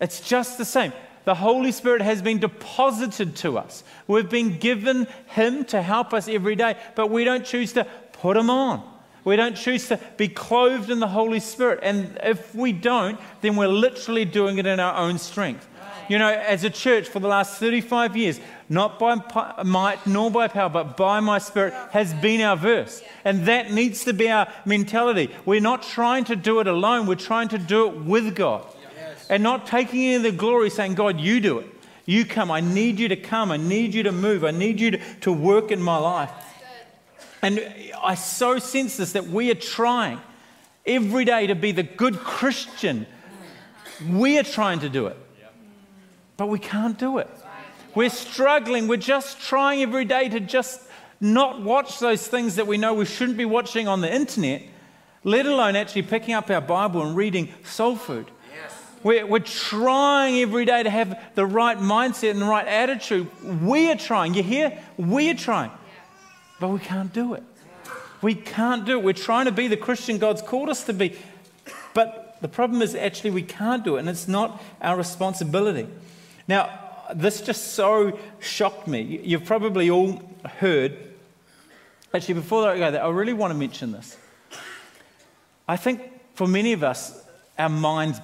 It's 0.01 0.21
just 0.21 0.59
the 0.59 0.65
same. 0.65 0.93
The 1.25 1.35
Holy 1.35 1.73
Spirit 1.73 2.01
has 2.01 2.23
been 2.23 2.39
deposited 2.39 3.37
to 3.37 3.59
us. 3.59 3.85
We've 4.07 4.31
been 4.31 4.59
given 4.59 5.07
Him 5.27 5.65
to 5.67 5.83
help 5.83 6.15
us 6.15 6.29
every 6.29 6.57
day, 6.57 6.77
but 6.95 7.11
we 7.11 7.25
don't 7.25 7.45
choose 7.45 7.75
to 7.75 7.85
put 8.13 8.37
Him 8.37 8.49
on. 8.49 8.83
We 9.25 9.37
don't 9.37 9.57
choose 9.57 9.89
to 9.89 10.01
be 10.17 10.29
clothed 10.29 10.91
in 10.91 11.01
the 11.01 11.09
Holy 11.09 11.41
Spirit. 11.41 11.81
And 11.83 12.19
if 12.23 12.55
we 12.55 12.73
don't, 12.73 13.21
then 13.43 13.57
we're 13.57 13.69
literally 13.69 14.25
doing 14.25 14.57
it 14.57 14.65
in 14.65 14.81
our 14.81 14.97
own 14.97 15.19
strength. 15.19 15.69
You 16.09 16.19
know, 16.19 16.31
as 16.31 16.65
a 16.65 16.71
church 16.71 17.09
for 17.09 17.21
the 17.21 17.29
last 17.29 17.59
35 17.59 18.17
years, 18.17 18.41
not 18.69 18.99
by 18.99 19.17
might 19.65 20.07
nor 20.07 20.31
by 20.31 20.49
power, 20.49 20.69
but 20.69 20.97
by 20.97 21.21
my 21.21 21.39
spirit, 21.39 21.73
has 21.91 22.13
been 22.15 22.41
our 22.41 22.57
verse. 22.57 23.03
And 23.25 23.47
that 23.47 23.73
needs 23.73 24.05
to 24.05 24.13
be 24.13 24.31
our 24.31 24.53
mentality. 24.67 25.35
We're 25.45 25.61
not 25.61 25.83
trying 25.83 26.25
to 26.25 26.37
do 26.37 26.61
it 26.61 26.67
alone, 26.67 27.07
we're 27.07 27.15
trying 27.15 27.49
to 27.49 27.59
do 27.59 27.89
it 27.89 27.97
with 28.03 28.35
God. 28.35 28.67
And 29.31 29.43
not 29.43 29.67
taking 29.67 30.01
any 30.01 30.15
of 30.17 30.23
the 30.23 30.33
glory, 30.33 30.71
saying, 30.71 30.95
God, 30.95 31.21
you 31.21 31.41
do 31.41 31.59
it. 31.59 31.67
You 32.07 32.25
come. 32.25 32.51
I 32.51 32.61
need 32.61 32.99
you 32.99 33.09
to 33.09 33.17
come. 33.17 33.53
I 33.53 33.59
need 33.59 33.93
you 33.93 34.05
to 34.05 34.13
move. 34.13 34.43
I 34.43 34.51
need 34.51 34.81
you 34.81 34.93
to, 34.93 34.99
to 35.21 35.33
work 35.33 35.71
in 35.71 35.83
my 35.83 35.99
life. 35.99 36.31
And 37.43 37.61
I 38.03 38.15
so 38.15 38.59
sense 38.59 38.97
this 38.97 39.13
that 39.13 39.27
we 39.27 39.51
are 39.51 39.55
trying 39.55 40.19
every 40.87 41.25
day 41.25 41.47
to 41.47 41.55
be 41.55 41.73
the 41.73 41.83
good 41.83 42.19
Christian. 42.19 43.07
We 44.09 44.39
are 44.39 44.43
trying 44.43 44.81
to 44.81 44.89
do 44.89 45.07
it, 45.07 45.17
but 46.37 46.49
we 46.49 46.59
can't 46.59 46.99
do 46.99 47.19
it. 47.19 47.29
We're 47.99 48.11
struggling. 48.11 48.87
We're 48.87 48.97
just 48.97 49.41
trying 49.41 49.83
every 49.83 50.05
day 50.05 50.29
to 50.29 50.39
just 50.39 50.81
not 51.21 51.61
watch 51.61 51.99
those 51.99 52.25
things 52.25 52.55
that 52.55 52.69
we 52.69 52.79
know 52.79 52.95
we 52.95 53.05
shouldn't 53.05 53.37
be 53.37 53.45
watching 53.45 53.89
on 53.89 54.03
the 54.03 54.15
internet, 54.15 54.63
let 55.25 55.47
alone 55.47 55.75
actually 55.75 56.03
picking 56.03 56.33
up 56.33 56.49
our 56.49 56.61
Bible 56.61 57.05
and 57.05 57.17
reading 57.17 57.53
soul 57.65 57.97
food. 57.97 58.31
We're, 59.03 59.27
we're 59.27 59.41
trying 59.41 60.37
every 60.37 60.65
day 60.65 60.85
to 60.85 60.89
have 60.89 61.21
the 61.35 61.45
right 61.45 61.77
mindset 61.77 62.31
and 62.31 62.41
the 62.41 62.47
right 62.47 62.69
attitude. 62.69 63.27
We 63.65 63.91
are 63.91 63.97
trying. 63.97 64.35
You 64.35 64.45
hear? 64.45 64.79
We 64.97 65.31
are 65.31 65.35
trying. 65.35 65.73
But 66.61 66.69
we 66.69 66.79
can't 66.79 67.13
do 67.13 67.35
it. 67.35 67.43
We 68.23 68.37
can't 68.37 68.85
do 68.85 69.01
it. 69.01 69.03
We're 69.03 69.13
trying 69.13 69.47
to 69.47 69.53
be 69.53 69.67
the 69.67 69.77
Christian 69.77 70.19
God's 70.19 70.41
called 70.41 70.69
us 70.69 70.85
to 70.85 70.93
be. 70.93 71.17
But 71.95 72.37
the 72.43 72.49
problem 72.49 72.81
is 72.81 72.95
actually 72.95 73.31
we 73.31 73.43
can't 73.43 73.83
do 73.83 73.97
it, 73.97 73.99
and 73.99 74.09
it's 74.09 74.29
not 74.29 74.63
our 74.81 74.97
responsibility. 74.97 75.89
Now, 76.47 76.85
this 77.15 77.41
just 77.41 77.75
so 77.75 78.19
shocked 78.41 78.87
me. 78.87 79.21
You've 79.23 79.45
probably 79.45 79.91
all 79.91 80.23
heard. 80.45 80.97
Actually, 82.13 82.35
before 82.35 82.69
I 82.69 82.79
go 82.79 82.91
there, 82.91 83.05
I 83.05 83.09
really 83.09 83.33
want 83.33 83.53
to 83.53 83.59
mention 83.59 83.93
this. 83.93 84.17
I 85.67 85.77
think 85.77 86.03
for 86.35 86.47
many 86.47 86.73
of 86.73 86.83
us, 86.83 87.23
our 87.59 87.69
minds 87.69 88.21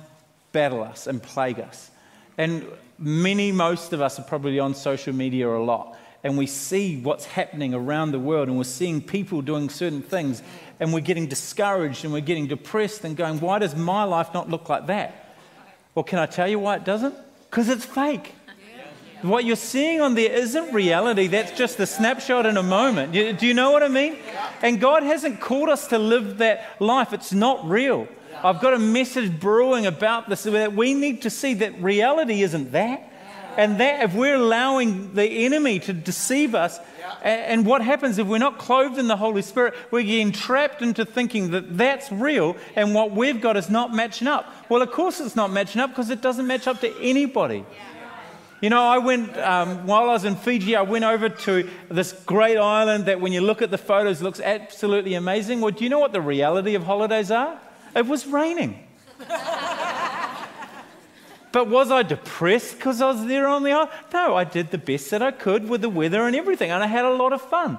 battle 0.53 0.83
us 0.83 1.07
and 1.07 1.23
plague 1.23 1.61
us. 1.61 1.91
And 2.39 2.65
many, 2.99 3.53
most 3.53 3.93
of 3.93 4.01
us 4.01 4.19
are 4.19 4.23
probably 4.23 4.59
on 4.59 4.75
social 4.75 5.13
media 5.13 5.49
a 5.49 5.59
lot. 5.59 5.97
And 6.23 6.39
we 6.39 6.47
see 6.47 7.01
what's 7.01 7.27
happening 7.27 7.75
around 7.75 8.13
the 8.13 8.19
world, 8.19 8.49
and 8.49 8.57
we're 8.57 8.65
seeing 8.65 9.03
people 9.03 9.43
doing 9.43 9.69
certain 9.69 10.01
things, 10.01 10.43
and 10.81 10.93
we're 10.93 11.01
getting 11.01 11.27
discouraged 11.27 12.05
and 12.05 12.13
we're 12.13 12.21
getting 12.21 12.47
depressed 12.47 13.05
and 13.05 13.17
going, 13.17 13.41
Why 13.41 13.59
does 13.59 13.77
my 13.77 14.05
life 14.05 14.33
not 14.33 14.49
look 14.49 14.69
like 14.69 14.87
that? 14.87 15.37
Well, 15.95 16.03
can 16.03 16.19
I 16.19 16.27
tell 16.27 16.49
you 16.49 16.59
why 16.59 16.77
it 16.77 16.85
doesn't? 16.85 17.15
Because 17.51 17.69
it's 17.69 17.85
fake. 17.85 18.35
What 19.25 19.47
you're 19.47 19.57
seeing 19.57 20.03
on 20.03 20.15
there 20.15 20.31
isn't 20.31 20.75
reality. 20.75 21.29
That's 21.29 21.53
just 21.53 21.81
a 21.81 21.87
snapshot 21.87 22.45
in 22.45 22.59
a 22.59 22.63
moment. 22.63 23.13
Do 23.13 23.47
you 23.47 23.55
know 23.55 23.71
what 23.71 23.83
I 23.83 23.89
mean? 23.89 24.17
And 24.61 24.79
God 24.79 25.03
hasn't 25.03 25.41
called 25.41 25.71
us 25.71 25.87
to 25.89 25.99
live 25.99 26.39
that 26.39 26.79
life. 26.79 27.15
It's 27.15 27.33
not 27.33 27.67
real. 27.67 28.07
I've 28.43 28.61
got 28.61 28.75
a 28.75 28.79
message 28.79 29.41
brewing 29.41 29.87
about 29.87 30.29
this 30.29 30.43
that 30.43 30.75
we 30.75 30.93
need 30.93 31.23
to 31.23 31.31
see 31.31 31.55
that 31.55 31.81
reality 31.83 32.43
isn't 32.43 32.73
that. 32.73 33.11
And 33.57 33.81
that 33.81 34.03
if 34.03 34.15
we're 34.15 34.35
allowing 34.35 35.15
the 35.15 35.25
enemy 35.25 35.79
to 35.81 35.95
deceive 35.95 36.55
us, 36.55 36.79
and 37.23 37.65
what 37.65 37.81
happens 37.81 38.19
if 38.19 38.27
we're 38.27 38.37
not 38.37 38.59
clothed 38.59 38.99
in 38.99 39.07
the 39.07 39.17
Holy 39.17 39.41
Spirit, 39.41 39.75
we're 39.91 40.03
getting 40.03 40.33
trapped 40.33 40.83
into 40.83 41.07
thinking 41.07 41.53
that 41.53 41.79
that's 41.79 42.13
real 42.13 42.57
and 42.77 42.95
what 42.95 43.13
we've 43.13 43.41
got 43.41 43.57
is 43.57 43.71
not 43.71 43.95
matching 43.95 44.29
up. 44.29 44.53
Well, 44.69 44.83
of 44.83 44.91
course 44.91 45.21
it's 45.21 45.37
not 45.37 45.51
matching 45.51 45.81
up 45.81 45.91
because 45.91 46.11
it 46.11 46.21
doesn't 46.21 46.47
match 46.47 46.67
up 46.67 46.81
to 46.81 46.93
anybody. 47.01 47.65
You 48.65 48.71
know, 48.71 48.83
I 48.83 48.97
went, 48.97 49.37
um, 49.37 49.87
while 49.87 50.05
I 50.05 50.15
was 50.15 50.25
in 50.25 50.37
Fiji, 50.37 50.75
I 50.75 50.81
went 50.81 51.05
over 51.05 51.29
to 51.29 51.69
this 51.91 52.15
great 52.25 52.57
island 52.57 53.05
that 53.05 53.21
when 53.21 53.35
you 53.35 53.43
look 53.43 53.61
at 53.61 53.71
the 53.71 53.77
photos 53.77 54.23
looks 54.23 54.41
absolutely 54.41 55.13
amazing. 55.13 55.61
Well, 55.61 55.73
do 55.73 55.85
you 55.85 55.91
know 55.91 55.99
what 55.99 56.15
the 56.15 56.23
reality 56.23 56.75
of 56.75 56.83
holidays 56.85 57.31
are? 57.31 57.61
It 57.95 58.07
was 58.07 58.27
raining. 58.27 58.83
but 61.53 61.69
was 61.69 61.91
I 61.91 62.05
depressed 62.05 62.77
because 62.77 63.03
I 63.03 63.09
was 63.09 63.27
there 63.27 63.47
on 63.47 63.65
the 63.65 63.73
island? 63.73 63.91
No, 64.15 64.35
I 64.35 64.45
did 64.45 64.71
the 64.71 64.79
best 64.79 65.11
that 65.11 65.21
I 65.21 65.31
could 65.31 65.69
with 65.69 65.83
the 65.83 65.91
weather 65.91 66.27
and 66.27 66.35
everything, 66.35 66.71
and 66.71 66.83
I 66.83 66.87
had 66.87 67.05
a 67.05 67.13
lot 67.13 67.35
of 67.35 67.43
fun. 67.43 67.77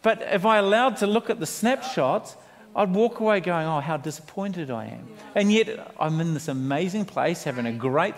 But 0.00 0.22
if 0.22 0.46
I 0.46 0.56
allowed 0.56 0.96
to 0.96 1.06
look 1.06 1.28
at 1.28 1.40
the 1.40 1.46
snapshots, 1.46 2.36
I'd 2.74 2.94
walk 2.94 3.20
away 3.20 3.40
going, 3.40 3.66
Oh, 3.66 3.80
how 3.80 3.98
disappointed 3.98 4.70
I 4.70 4.86
am. 4.86 5.08
And 5.34 5.52
yet 5.52 5.92
I'm 6.00 6.22
in 6.22 6.32
this 6.32 6.48
amazing 6.48 7.04
place 7.04 7.44
having 7.44 7.66
a 7.66 7.72
great. 7.72 8.14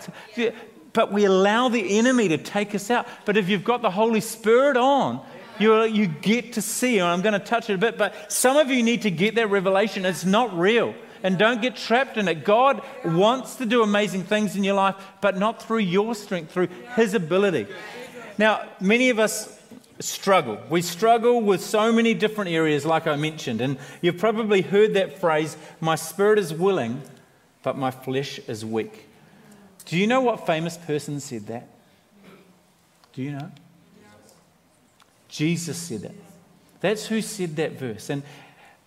But 0.95 1.11
we 1.11 1.25
allow 1.25 1.67
the 1.67 1.99
enemy 1.99 2.29
to 2.29 2.37
take 2.37 2.73
us 2.73 2.89
out. 2.89 3.05
But 3.25 3.35
if 3.35 3.49
you've 3.49 3.65
got 3.65 3.81
the 3.81 3.91
Holy 3.91 4.21
Spirit 4.21 4.77
on, 4.77 5.23
you, 5.59 5.83
you 5.83 6.07
get 6.07 6.53
to 6.53 6.61
see, 6.61 6.99
and 6.99 7.07
I'm 7.07 7.21
going 7.21 7.33
to 7.33 7.45
touch 7.45 7.69
it 7.69 7.73
a 7.73 7.77
bit, 7.77 7.97
but 7.97 8.31
some 8.31 8.55
of 8.55 8.69
you 8.69 8.81
need 8.81 9.01
to 9.01 9.11
get 9.11 9.35
that 9.35 9.49
revelation. 9.49 10.05
It's 10.05 10.23
not 10.23 10.57
real. 10.57 10.95
And 11.21 11.37
don't 11.37 11.61
get 11.61 11.75
trapped 11.75 12.15
in 12.15 12.29
it. 12.29 12.45
God 12.45 12.81
wants 13.03 13.55
to 13.55 13.65
do 13.65 13.83
amazing 13.83 14.23
things 14.23 14.55
in 14.55 14.63
your 14.63 14.75
life, 14.75 14.95
but 15.19 15.37
not 15.37 15.61
through 15.61 15.79
your 15.79 16.15
strength, 16.15 16.53
through 16.53 16.69
His 16.95 17.13
ability. 17.13 17.67
Now, 18.37 18.65
many 18.79 19.09
of 19.09 19.19
us 19.19 19.59
struggle. 19.99 20.59
We 20.69 20.81
struggle 20.81 21.41
with 21.41 21.61
so 21.61 21.91
many 21.91 22.13
different 22.13 22.51
areas, 22.51 22.85
like 22.85 23.05
I 23.05 23.17
mentioned. 23.17 23.59
And 23.59 23.77
you've 24.01 24.17
probably 24.17 24.61
heard 24.61 24.93
that 24.93 25.19
phrase 25.19 25.57
my 25.81 25.95
spirit 25.95 26.39
is 26.39 26.53
willing, 26.53 27.01
but 27.63 27.77
my 27.77 27.91
flesh 27.91 28.39
is 28.47 28.63
weak. 28.63 29.07
Do 29.85 29.97
you 29.97 30.07
know 30.07 30.21
what 30.21 30.45
famous 30.45 30.77
person 30.77 31.19
said 31.19 31.47
that? 31.47 31.67
Do 33.13 33.21
you 33.21 33.31
know? 33.31 33.51
Jesus 35.29 35.77
said 35.77 36.03
it. 36.03 36.15
That's 36.81 37.07
who 37.07 37.21
said 37.21 37.55
that 37.57 37.73
verse. 37.73 38.09
And 38.09 38.23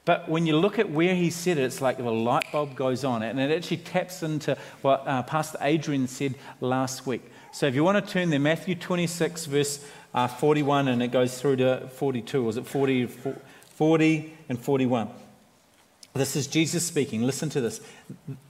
but 0.08 0.26
when 0.26 0.46
you 0.46 0.56
look 0.56 0.78
at 0.78 0.88
where 0.88 1.14
he 1.14 1.28
said 1.28 1.58
it, 1.58 1.64
it's 1.64 1.82
like 1.82 1.98
the 1.98 2.10
light 2.10 2.50
bulb 2.50 2.74
goes 2.74 3.04
on, 3.04 3.22
and 3.22 3.38
it 3.38 3.54
actually 3.54 3.76
taps 3.76 4.22
into 4.22 4.56
what 4.80 5.06
uh, 5.06 5.22
Pastor 5.22 5.58
Adrian 5.60 6.08
said 6.08 6.34
last 6.62 7.06
week. 7.06 7.20
So 7.52 7.66
if 7.66 7.74
you 7.74 7.84
want 7.84 8.02
to 8.02 8.10
turn 8.10 8.30
there, 8.30 8.40
Matthew 8.40 8.74
26, 8.74 9.44
verse 9.44 9.84
uh, 10.14 10.26
41, 10.26 10.88
and 10.88 11.02
it 11.02 11.08
goes 11.08 11.38
through 11.38 11.56
to 11.56 11.88
42. 11.88 12.42
Was 12.42 12.56
it 12.56 12.66
40, 12.66 13.06
40 13.74 14.38
and 14.48 14.58
41? 14.58 15.10
This 16.14 16.36
is 16.36 16.46
Jesus 16.46 16.86
speaking. 16.86 17.24
Listen 17.24 17.50
to 17.50 17.60
this. 17.60 17.82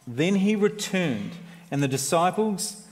Then 0.07 0.37
he 0.37 0.55
returned, 0.55 1.33
and 1.71 1.83
the 1.83 1.89
disciples, 1.89 2.85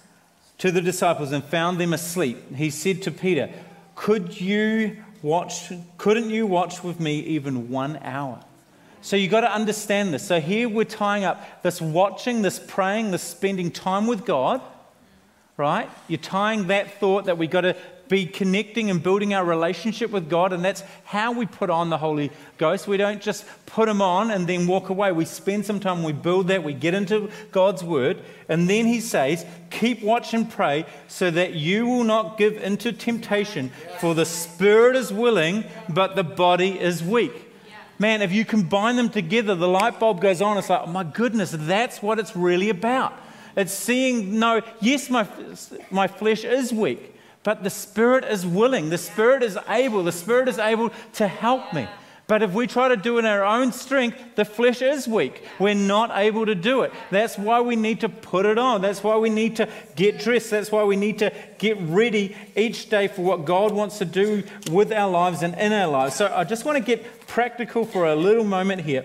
to 0.59 0.71
the 0.71 0.81
disciples, 0.81 1.33
and 1.33 1.45
found 1.45 1.79
them 1.79 1.93
asleep. 1.93 2.55
He 2.55 2.71
said 2.71 3.03
to 3.03 3.11
Peter, 3.11 3.51
could 3.95 4.41
you 4.41 4.97
watch, 5.23 5.73
couldn't 5.99 6.31
you 6.31 6.47
watch 6.47 6.85
with 6.85 7.01
me 7.01 7.21
even 7.21 7.71
one 7.71 7.99
hour? 8.03 8.41
So 9.03 9.17
you've 9.17 9.31
got 9.31 9.43
to 9.43 9.53
understand 9.53 10.13
this. 10.13 10.27
So 10.27 10.41
here 10.41 10.69
we're 10.69 10.85
tying 10.85 11.25
up 11.25 11.63
this 11.63 11.81
watching, 11.81 12.43
this 12.43 12.59
praying, 12.59 13.13
this 13.13 13.23
spending 13.23 13.71
time 13.71 14.07
with 14.07 14.25
God, 14.25 14.61
right? 15.57 15.89
You're 16.09 16.19
tying 16.19 16.67
that 16.69 16.99
thought 16.99 17.27
that 17.27 17.39
we've 17.39 17.51
got 17.51 17.63
to 17.63 17.77
be 18.09 18.27
connecting 18.27 18.91
and 18.91 19.03
building 19.03 19.35
our 19.35 19.45
relationship 19.45 20.11
with 20.11 20.29
God, 20.29 20.53
and 20.53 20.65
that's 20.65 20.83
how 21.05 21.33
we 21.33 21.47
put 21.47 21.71
on 21.71 21.91
the 21.91 21.99
Holy 21.99 22.31
Ghost. 22.59 22.87
We 22.87 22.97
don't 22.97 23.21
just 23.21 23.45
put 23.67 23.89
Him 23.89 24.01
on 24.01 24.31
and 24.31 24.47
then 24.47 24.67
walk 24.67 24.89
away. 24.89 25.13
We 25.13 25.25
spend 25.25 25.67
some 25.67 25.81
time, 25.81 26.03
we 26.03 26.13
build 26.13 26.49
that, 26.49 26.63
we 26.63 26.73
get 26.75 26.95
into 26.95 27.31
God's 27.53 27.83
Word, 27.83 28.23
and 28.49 28.69
then 28.69 28.87
He 28.87 29.01
says, 29.01 29.45
Keep 29.71 30.03
watch 30.03 30.35
and 30.35 30.51
pray 30.51 30.87
so 31.09 31.31
that 31.31 31.55
you 31.55 31.87
will 31.87 32.05
not 32.05 32.39
give 32.39 32.57
into 32.63 32.93
temptation, 32.93 33.71
for 34.01 34.15
the 34.15 34.25
spirit 34.25 34.97
is 34.97 35.13
willing, 35.13 35.65
but 35.89 36.17
the 36.17 36.25
body 36.25 36.79
is 36.79 37.03
weak. 37.03 37.47
Man, 37.99 38.21
if 38.21 38.31
you 38.31 38.45
combine 38.45 38.97
them 38.97 39.09
together, 39.09 39.55
the 39.55 39.69
light 39.69 39.99
bulb 39.99 40.21
goes 40.21 40.43
on. 40.43 40.59
It's 40.59 40.69
like, 40.69 40.83
oh 40.85 40.91
my 40.91 41.05
goodness, 41.05 41.55
that's 41.57 42.03
what 42.03 42.19
it's 42.19 42.37
really 42.37 42.69
about. 42.69 43.15
It's 43.57 43.73
seeing, 43.73 44.39
no, 44.39 44.61
yes, 44.81 45.09
my, 45.09 45.27
my 45.91 46.07
flesh 46.07 46.45
is 46.45 46.73
weak, 46.73 47.16
but 47.47 47.63
the 47.63 47.71
Spirit 47.71 48.25
is 48.25 48.45
willing, 48.45 48.91
the 48.91 48.99
Spirit 48.99 49.45
is 49.45 49.57
able, 49.69 50.03
the 50.03 50.11
Spirit 50.11 50.49
is 50.49 50.59
able 50.59 50.91
to 51.13 51.29
help 51.29 51.73
me. 51.73 51.87
But 52.27 52.43
if 52.43 52.53
we 52.53 52.67
try 52.67 52.89
to 52.89 52.97
do 52.97 53.19
it 53.19 53.21
in 53.21 53.27
our 53.27 53.45
own 53.45 53.71
strength, 53.71 54.19
the 54.35 54.45
flesh 54.45 54.83
is 54.83 55.07
weak. 55.07 55.45
We're 55.61 55.77
not 55.77 56.11
able 56.13 56.45
to 56.47 56.57
do 56.57 56.83
it. 56.83 56.93
That's 57.13 57.39
why 57.39 57.61
we 57.61 57.77
need 57.77 58.01
to 58.01 58.09
put 58.09 58.47
it 58.47 58.59
on. 58.59 58.83
That's 58.83 59.01
why 59.01 59.17
we 59.19 59.31
need 59.31 59.55
to 59.57 59.69
get 59.95 60.19
dressed. 60.19 60.51
That's 60.51 60.73
why 60.73 60.83
we 60.83 60.97
need 60.97 61.21
to 61.21 61.33
get 61.59 61.79
ready 61.83 62.35
each 62.57 62.91
day 62.91 63.07
for 63.07 63.23
what 63.23 63.45
God 63.45 63.71
wants 63.71 63.99
to 63.99 64.05
do 64.05 64.43
with 64.73 64.91
our 64.91 65.09
lives 65.09 65.45
and 65.45 65.55
in 65.55 65.73
our 65.73 65.87
lives. 65.87 66.17
So 66.17 66.35
I 66.35 66.43
just 66.43 66.65
want 66.65 66.79
to 66.79 66.83
get 66.83 67.29
practical 67.29 67.85
for 67.85 68.07
a 68.07 68.17
little 68.17 68.43
moment 68.43 68.81
here. 68.81 69.05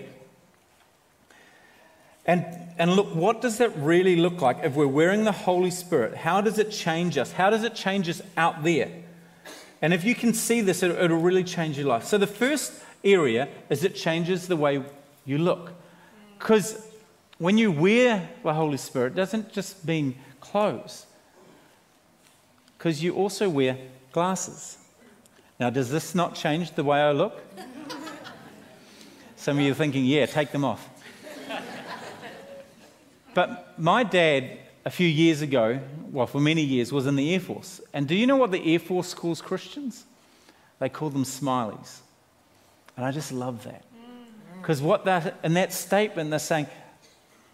And, 2.26 2.44
and 2.78 2.96
look, 2.96 3.14
what 3.14 3.40
does 3.40 3.58
that 3.58 3.76
really 3.76 4.16
look 4.16 4.40
like 4.40 4.58
if 4.62 4.74
we're 4.74 4.86
wearing 4.86 5.24
the 5.24 5.32
Holy 5.32 5.70
Spirit? 5.70 6.16
How 6.16 6.40
does 6.40 6.58
it 6.58 6.70
change 6.70 7.18
us? 7.18 7.32
How 7.32 7.50
does 7.50 7.64
it 7.64 7.74
change 7.74 8.08
us 8.08 8.22
out 8.36 8.62
there? 8.64 8.90
And 9.82 9.92
if 9.92 10.04
you 10.04 10.14
can 10.14 10.32
see 10.32 10.60
this, 10.60 10.82
it, 10.82 10.90
it'll 10.92 11.18
really 11.18 11.44
change 11.44 11.76
your 11.76 11.88
life. 11.88 12.04
So, 12.04 12.16
the 12.16 12.26
first 12.26 12.72
area 13.04 13.48
is 13.68 13.84
it 13.84 13.94
changes 13.94 14.46
the 14.46 14.56
way 14.56 14.82
you 15.24 15.38
look. 15.38 15.72
Because 16.38 16.86
when 17.38 17.58
you 17.58 17.72
wear 17.72 18.28
the 18.42 18.54
Holy 18.54 18.76
Spirit, 18.76 19.12
it 19.12 19.16
doesn't 19.16 19.52
just 19.52 19.84
mean 19.84 20.16
clothes, 20.40 21.06
because 22.78 23.02
you 23.02 23.14
also 23.14 23.48
wear 23.48 23.76
glasses. 24.12 24.78
Now, 25.58 25.70
does 25.70 25.90
this 25.90 26.14
not 26.14 26.34
change 26.34 26.72
the 26.72 26.84
way 26.84 27.00
I 27.00 27.12
look? 27.12 27.40
Some 29.36 29.58
of 29.58 29.64
you 29.64 29.72
are 29.72 29.74
thinking, 29.74 30.04
yeah, 30.04 30.26
take 30.26 30.52
them 30.52 30.64
off. 30.64 30.88
But 33.34 33.78
my 33.78 34.04
dad, 34.04 34.58
a 34.84 34.90
few 34.90 35.08
years 35.08 35.42
ago, 35.42 35.80
well, 36.10 36.26
for 36.26 36.40
many 36.40 36.62
years, 36.62 36.92
was 36.92 37.06
in 37.06 37.16
the 37.16 37.32
Air 37.32 37.40
Force. 37.40 37.80
And 37.92 38.06
do 38.06 38.14
you 38.14 38.26
know 38.26 38.36
what 38.36 38.50
the 38.50 38.72
Air 38.72 38.78
Force 38.78 39.14
calls 39.14 39.40
Christians? 39.40 40.04
They 40.78 40.88
call 40.88 41.10
them 41.10 41.24
smileys. 41.24 41.98
And 42.96 43.06
I 43.06 43.12
just 43.12 43.32
love 43.32 43.64
that. 43.64 43.84
Because 44.60 44.82
what 44.82 45.04
that, 45.06 45.38
in 45.42 45.54
that 45.54 45.72
statement, 45.72 46.30
they're 46.30 46.38
saying, 46.38 46.66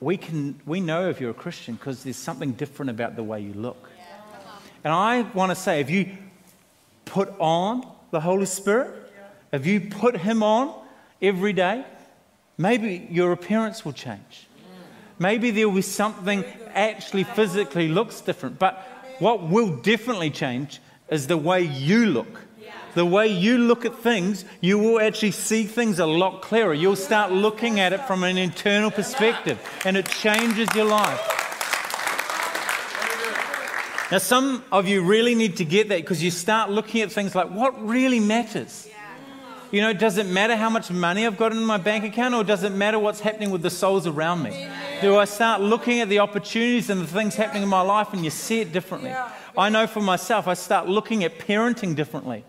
we, 0.01 0.17
can, 0.17 0.61
we 0.67 0.81
know 0.81 1.09
if 1.09 1.21
you're 1.21 1.31
a 1.31 1.35
Christian 1.35 1.75
because 1.75 2.05
there's 2.05 2.17
something 2.17 2.53
different 2.53 2.91
about 2.91 3.17
the 3.17 3.23
way 3.23 3.41
you 3.41 3.53
look. 3.55 3.89
And 4.85 4.93
I 4.93 5.23
want 5.23 5.51
to 5.51 5.57
say, 5.57 5.81
if 5.81 5.91
you 5.91 6.17
put 7.05 7.33
on 7.39 7.87
the 8.11 8.21
Holy 8.21 8.47
Spirit, 8.47 8.95
if 9.53 9.67
you 9.67 9.81
put 9.81 10.17
Him 10.17 10.43
on 10.43 10.75
every 11.21 11.53
day, 11.53 11.85
maybe 12.57 13.07
your 13.11 13.33
appearance 13.33 13.85
will 13.85 13.93
change. 13.93 14.48
Maybe 15.19 15.51
there 15.51 15.69
will 15.69 15.77
be 15.77 15.83
something 15.83 16.45
actually 16.75 17.25
physically 17.25 17.89
looks 17.89 18.21
different. 18.21 18.59
But 18.59 18.87
what 19.19 19.43
will 19.43 19.77
definitely 19.77 20.31
change 20.31 20.81
is 21.09 21.27
the 21.27 21.37
way 21.37 21.63
you 21.63 22.07
look. 22.07 22.43
The 22.95 23.05
way 23.05 23.29
you 23.29 23.59
look 23.59 23.85
at 23.85 23.99
things, 23.99 24.45
you 24.61 24.79
will 24.79 25.01
actually 25.01 25.33
see 25.33 25.65
things 25.65 25.99
a 25.99 26.07
lot 26.07 26.43
clearer. 26.43 26.75
You'll 26.75 26.97
start 26.97 27.31
looking 27.31 27.79
at 27.81 27.93
it 27.93 28.01
from 28.07 28.25
an 28.25 28.39
internal 28.39 28.91
perspective, 28.91 29.59
and 29.85 29.97
it 29.97 30.09
changes 30.09 30.69
your 30.75 30.87
life. 30.87 31.21
Now, 34.11 34.19
some 34.19 34.65
of 34.73 34.89
you 34.89 35.03
really 35.03 35.35
need 35.35 35.59
to 35.59 35.65
get 35.65 35.91
that 35.91 36.01
because 36.01 36.23
you 36.23 36.31
start 36.31 36.71
looking 36.71 37.03
at 37.03 37.13
things 37.13 37.35
like 37.35 37.51
what 37.51 37.87
really 37.87 38.21
matters. 38.21 38.89
You 39.71 39.83
know, 39.83 39.93
does 39.93 40.17
it 40.17 40.27
matter 40.27 40.57
how 40.57 40.71
much 40.71 40.91
money 40.91 41.27
I've 41.27 41.37
got 41.37 41.53
in 41.53 41.63
my 41.63 41.77
bank 41.77 42.05
account, 42.05 42.35
or 42.35 42.43
does 42.43 42.63
it 42.63 42.73
matter 42.73 42.99
what's 42.99 43.21
happening 43.21 43.51
with 43.51 43.63
the 43.63 43.71
souls 43.71 44.07
around 44.07 44.43
me? 44.43 44.69
Do 45.03 45.19
I 45.19 45.27
start 45.27 45.61
looking 45.61 46.01
at 46.01 46.09
the 46.09 46.21
opportunities 46.21 46.89
and 46.89 47.03
the 47.03 47.07
things 47.07 47.35
happening 47.35 47.65
in 47.65 47.69
my 47.69 47.83
life 47.83 48.13
and 48.13 48.25
you 48.25 48.31
see 48.31 48.61
it 48.61 48.73
differently? 48.73 49.15
I 49.57 49.69
know 49.69 49.87
for 49.87 50.01
myself, 50.01 50.49
I 50.49 50.55
start 50.55 50.89
looking 50.89 51.23
at 51.25 51.39
parenting 51.39 51.95
differently. 51.95 52.45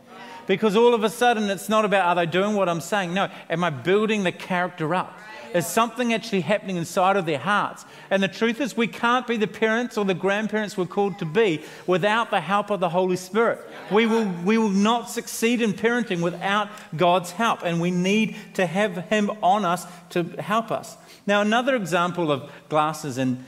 Because 0.47 0.75
all 0.75 0.95
of 0.95 1.03
a 1.03 1.09
sudden, 1.09 1.49
it's 1.49 1.69
not 1.69 1.85
about 1.85 2.05
are 2.07 2.15
they 2.15 2.25
doing 2.25 2.55
what 2.55 2.67
I'm 2.69 2.81
saying? 2.81 3.13
No, 3.13 3.29
am 3.49 3.63
I 3.63 3.69
building 3.69 4.23
the 4.23 4.31
character 4.31 4.95
up? 4.95 5.19
Is 5.53 5.65
something 5.65 6.13
actually 6.13 6.41
happening 6.41 6.77
inside 6.77 7.17
of 7.17 7.25
their 7.25 7.39
hearts? 7.39 7.85
And 8.09 8.21
the 8.21 8.27
truth 8.27 8.61
is, 8.61 8.77
we 8.77 8.87
can't 8.87 9.25
be 9.27 9.37
the 9.37 9.47
parents 9.47 9.97
or 9.97 10.05
the 10.05 10.13
grandparents 10.13 10.77
we're 10.77 10.85
called 10.85 11.19
to 11.19 11.25
be 11.25 11.63
without 11.87 12.29
the 12.29 12.41
help 12.41 12.69
of 12.69 12.79
the 12.79 12.89
Holy 12.89 13.15
Spirit. 13.15 13.59
We 13.91 14.05
will, 14.05 14.25
we 14.43 14.57
will 14.57 14.69
not 14.69 15.09
succeed 15.09 15.61
in 15.61 15.73
parenting 15.73 16.21
without 16.21 16.69
God's 16.95 17.31
help, 17.31 17.63
and 17.63 17.81
we 17.81 17.91
need 17.91 18.35
to 18.55 18.65
have 18.65 18.95
Him 19.09 19.31
on 19.41 19.65
us 19.65 19.85
to 20.11 20.23
help 20.39 20.71
us. 20.71 20.97
Now, 21.25 21.41
another 21.41 21.75
example 21.75 22.31
of 22.31 22.51
glasses, 22.69 23.17
and 23.17 23.43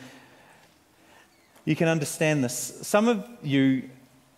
you 1.65 1.75
can 1.75 1.87
understand 1.87 2.43
this. 2.43 2.79
Some 2.81 3.07
of 3.07 3.27
you 3.43 3.89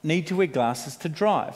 need 0.04 0.28
to 0.28 0.36
wear 0.36 0.48
glasses 0.48 0.96
to 0.98 1.10
drive. 1.10 1.56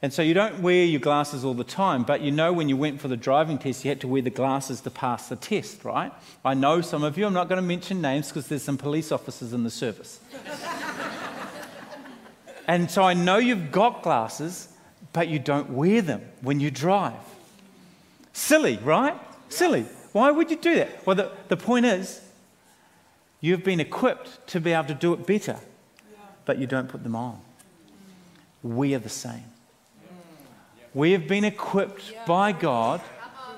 And 0.00 0.12
so 0.12 0.22
you 0.22 0.32
don't 0.32 0.60
wear 0.60 0.84
your 0.84 1.00
glasses 1.00 1.44
all 1.44 1.54
the 1.54 1.64
time, 1.64 2.04
but 2.04 2.20
you 2.20 2.30
know 2.30 2.52
when 2.52 2.68
you 2.68 2.76
went 2.76 3.00
for 3.00 3.08
the 3.08 3.16
driving 3.16 3.58
test, 3.58 3.84
you 3.84 3.88
had 3.88 4.00
to 4.02 4.08
wear 4.08 4.22
the 4.22 4.30
glasses 4.30 4.80
to 4.82 4.90
pass 4.90 5.28
the 5.28 5.34
test, 5.34 5.84
right? 5.84 6.12
I 6.44 6.54
know 6.54 6.80
some 6.82 7.02
of 7.02 7.18
you, 7.18 7.26
I'm 7.26 7.32
not 7.32 7.48
going 7.48 7.60
to 7.60 7.66
mention 7.66 8.00
names 8.00 8.28
because 8.28 8.46
there's 8.46 8.62
some 8.62 8.78
police 8.78 9.10
officers 9.10 9.52
in 9.52 9.64
the 9.64 9.70
service. 9.70 10.20
and 12.68 12.88
so 12.88 13.02
I 13.02 13.14
know 13.14 13.38
you've 13.38 13.72
got 13.72 14.02
glasses, 14.02 14.68
but 15.12 15.26
you 15.26 15.40
don't 15.40 15.70
wear 15.70 16.00
them 16.00 16.22
when 16.42 16.60
you 16.60 16.70
drive. 16.70 17.14
Silly, 18.32 18.78
right? 18.84 19.16
Silly. 19.48 19.84
Why 20.12 20.30
would 20.30 20.48
you 20.48 20.56
do 20.56 20.76
that? 20.76 21.04
Well, 21.06 21.16
the, 21.16 21.32
the 21.48 21.56
point 21.56 21.86
is, 21.86 22.20
you've 23.40 23.64
been 23.64 23.80
equipped 23.80 24.46
to 24.48 24.60
be 24.60 24.72
able 24.72 24.88
to 24.88 24.94
do 24.94 25.12
it 25.12 25.26
better, 25.26 25.58
but 26.44 26.58
you 26.58 26.68
don't 26.68 26.88
put 26.88 27.02
them 27.02 27.16
on. 27.16 27.40
We 28.62 28.94
are 28.94 29.00
the 29.00 29.08
same. 29.08 29.44
We 30.94 31.12
have 31.12 31.28
been 31.28 31.44
equipped 31.44 32.14
by 32.26 32.52
God 32.52 33.00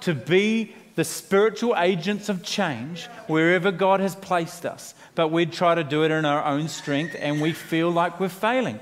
to 0.00 0.14
be 0.14 0.74
the 0.96 1.04
spiritual 1.04 1.76
agents 1.76 2.28
of 2.28 2.42
change 2.42 3.06
wherever 3.26 3.70
God 3.70 4.00
has 4.00 4.14
placed 4.14 4.66
us. 4.66 4.94
But 5.14 5.28
we 5.28 5.46
try 5.46 5.74
to 5.74 5.84
do 5.84 6.04
it 6.04 6.10
in 6.10 6.24
our 6.24 6.44
own 6.44 6.68
strength 6.68 7.16
and 7.18 7.40
we 7.40 7.52
feel 7.52 7.90
like 7.90 8.20
we're 8.20 8.28
failing. 8.28 8.80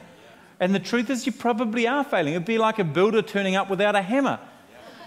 And 0.60 0.74
the 0.74 0.80
truth 0.80 1.10
is, 1.10 1.26
you 1.26 1.32
probably 1.32 1.86
are 1.86 2.02
failing. 2.02 2.34
It'd 2.34 2.44
be 2.44 2.58
like 2.58 2.78
a 2.78 2.84
builder 2.84 3.22
turning 3.22 3.54
up 3.54 3.70
without 3.70 3.94
a 3.94 4.02
hammer. 4.02 4.40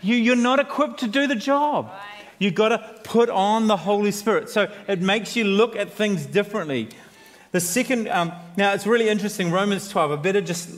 You, 0.02 0.16
you're 0.16 0.36
not 0.36 0.60
equipped 0.60 1.02
to 1.02 1.08
do 1.08 1.28
the 1.28 1.36
job. 1.36 1.92
You've 2.40 2.56
got 2.56 2.70
to 2.70 2.80
put 3.04 3.30
on 3.30 3.68
the 3.68 3.78
Holy 3.78 4.12
Spirit. 4.12 4.50
So 4.50 4.72
it 4.88 5.02
makes 5.02 5.36
you 5.36 5.44
look 5.44 5.76
at 5.76 5.92
things 5.92 6.26
differently. 6.26 6.90
The 7.52 7.60
second, 7.60 8.08
um, 8.08 8.32
now 8.56 8.74
it's 8.74 8.88
really 8.88 9.10
interesting, 9.10 9.52
Romans 9.52 9.90
12. 9.90 10.12
I 10.12 10.16
better 10.16 10.42
just 10.42 10.70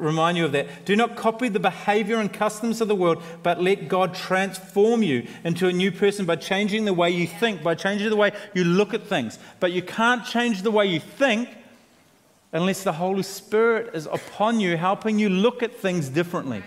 remind 0.00 0.36
you 0.36 0.44
of 0.44 0.52
that. 0.52 0.84
Do 0.84 0.96
not 0.96 1.16
copy 1.16 1.48
the 1.48 1.60
behavior 1.60 2.16
and 2.16 2.32
customs 2.32 2.80
of 2.80 2.88
the 2.88 2.94
world, 2.94 3.22
but 3.42 3.62
let 3.62 3.88
God 3.88 4.14
transform 4.14 5.02
you 5.02 5.26
into 5.44 5.68
a 5.68 5.72
new 5.72 5.92
person 5.92 6.26
by 6.26 6.36
changing 6.36 6.84
the 6.84 6.94
way 6.94 7.10
you 7.10 7.26
think, 7.26 7.62
by 7.62 7.74
changing 7.74 8.10
the 8.10 8.16
way 8.16 8.32
you 8.54 8.64
look 8.64 8.94
at 8.94 9.06
things. 9.06 9.38
But 9.60 9.72
you 9.72 9.82
can't 9.82 10.24
change 10.24 10.62
the 10.62 10.70
way 10.70 10.86
you 10.86 11.00
think 11.00 11.48
unless 12.52 12.82
the 12.82 12.92
Holy 12.92 13.22
Spirit 13.22 13.94
is 13.94 14.06
upon 14.06 14.60
you, 14.60 14.76
helping 14.76 15.18
you 15.18 15.28
look 15.28 15.62
at 15.62 15.76
things 15.76 16.08
differently. 16.08 16.62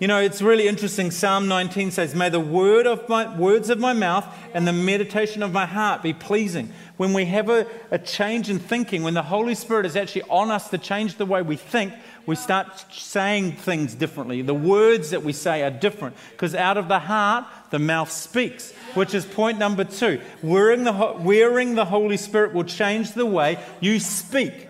You 0.00 0.08
know, 0.08 0.20
it's 0.20 0.42
really 0.42 0.66
interesting. 0.66 1.12
Psalm 1.12 1.46
19 1.46 1.92
says, 1.92 2.16
May 2.16 2.28
the 2.28 2.40
word 2.40 2.86
of 2.86 3.08
my, 3.08 3.38
words 3.38 3.70
of 3.70 3.78
my 3.78 3.92
mouth 3.92 4.26
and 4.52 4.66
the 4.66 4.72
meditation 4.72 5.42
of 5.42 5.52
my 5.52 5.66
heart 5.66 6.02
be 6.02 6.12
pleasing. 6.12 6.72
When 6.96 7.12
we 7.12 7.26
have 7.26 7.48
a, 7.48 7.66
a 7.92 7.98
change 7.98 8.50
in 8.50 8.58
thinking, 8.58 9.04
when 9.04 9.14
the 9.14 9.22
Holy 9.22 9.54
Spirit 9.54 9.86
is 9.86 9.94
actually 9.94 10.22
on 10.22 10.50
us 10.50 10.68
to 10.70 10.78
change 10.78 11.16
the 11.16 11.26
way 11.26 11.42
we 11.42 11.56
think, 11.56 11.94
we 12.26 12.36
start 12.36 12.86
saying 12.92 13.52
things 13.52 13.94
differently. 13.94 14.42
The 14.42 14.54
words 14.54 15.10
that 15.10 15.22
we 15.22 15.32
say 15.32 15.62
are 15.62 15.70
different 15.70 16.16
because 16.32 16.54
out 16.54 16.78
of 16.78 16.88
the 16.88 16.98
heart, 16.98 17.44
the 17.70 17.78
mouth 17.78 18.10
speaks, 18.10 18.72
which 18.94 19.14
is 19.14 19.26
point 19.26 19.58
number 19.58 19.84
two. 19.84 20.20
Wearing 20.42 20.84
the, 20.84 21.16
wearing 21.20 21.74
the 21.74 21.84
Holy 21.84 22.16
Spirit 22.16 22.54
will 22.54 22.64
change 22.64 23.12
the 23.12 23.26
way 23.26 23.58
you 23.80 24.00
speak. 24.00 24.68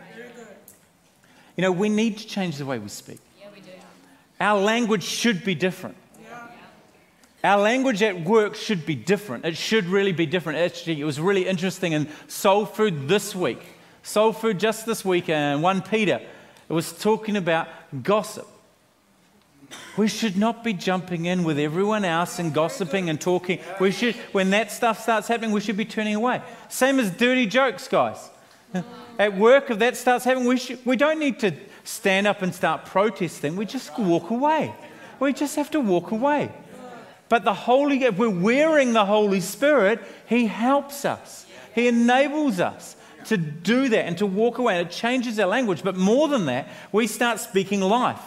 You 1.56 1.62
know, 1.62 1.72
we 1.72 1.88
need 1.88 2.18
to 2.18 2.26
change 2.26 2.56
the 2.56 2.66
way 2.66 2.78
we 2.78 2.88
speak. 2.88 3.20
Yeah, 3.40 3.46
we 3.54 3.60
do. 3.60 3.70
Our 4.40 4.60
language 4.60 5.04
should 5.04 5.44
be 5.44 5.54
different. 5.54 5.96
Our 7.44 7.60
language 7.60 8.02
at 8.02 8.24
work 8.24 8.54
should 8.54 8.86
be 8.86 8.94
different. 8.94 9.44
It 9.44 9.58
should 9.58 9.84
really 9.84 10.12
be 10.12 10.24
different. 10.24 10.58
Actually, 10.60 10.98
it 11.02 11.04
was 11.04 11.20
really 11.20 11.46
interesting 11.46 11.92
in 11.92 12.08
Soul 12.26 12.64
Food 12.64 13.06
this 13.06 13.34
week. 13.34 13.60
Soul 14.02 14.32
Food 14.32 14.58
just 14.58 14.86
this 14.86 15.04
week, 15.04 15.28
and 15.28 15.62
1 15.62 15.82
Peter 15.82 16.22
it 16.68 16.72
was 16.72 16.92
talking 16.92 17.36
about 17.36 17.68
gossip. 18.02 18.48
We 19.96 20.08
should 20.08 20.36
not 20.36 20.64
be 20.64 20.72
jumping 20.72 21.26
in 21.26 21.44
with 21.44 21.58
everyone 21.58 22.04
else 22.04 22.38
and 22.38 22.52
gossiping 22.52 23.08
and 23.10 23.20
talking. 23.20 23.60
We 23.80 23.90
should, 23.92 24.14
when 24.32 24.50
that 24.50 24.70
stuff 24.70 25.00
starts 25.00 25.28
happening, 25.28 25.52
we 25.52 25.60
should 25.60 25.76
be 25.76 25.84
turning 25.84 26.14
away. 26.14 26.42
Same 26.68 26.98
as 26.98 27.10
dirty 27.10 27.46
jokes, 27.46 27.88
guys. 27.88 28.30
At 29.18 29.36
work, 29.36 29.70
if 29.70 29.78
that 29.78 29.96
starts 29.96 30.24
happening, 30.24 30.48
we, 30.48 30.56
should, 30.56 30.84
we 30.84 30.96
don't 30.96 31.20
need 31.20 31.38
to 31.40 31.52
stand 31.84 32.26
up 32.26 32.42
and 32.42 32.54
start 32.54 32.84
protesting. 32.86 33.56
We 33.56 33.66
just 33.66 33.96
walk 33.98 34.30
away. 34.30 34.74
We 35.20 35.32
just 35.32 35.54
have 35.56 35.70
to 35.72 35.80
walk 35.80 36.10
away. 36.10 36.50
But 37.28 37.44
the 37.44 37.54
Holy, 37.54 38.02
if 38.02 38.18
we're 38.18 38.28
wearing 38.28 38.92
the 38.92 39.04
Holy 39.04 39.40
Spirit, 39.40 40.00
He 40.28 40.46
helps 40.46 41.04
us. 41.04 41.46
He 41.74 41.88
enables 41.88 42.60
us 42.60 42.96
to 43.26 43.36
do 43.36 43.88
that 43.88 44.06
and 44.06 44.18
to 44.18 44.26
walk 44.26 44.58
away. 44.58 44.78
And 44.78 44.88
it 44.88 44.92
changes 44.92 45.38
our 45.38 45.46
language. 45.46 45.82
But 45.82 45.96
more 45.96 46.28
than 46.28 46.46
that, 46.46 46.68
we 46.92 47.06
start 47.06 47.40
speaking 47.40 47.80
life. 47.80 48.20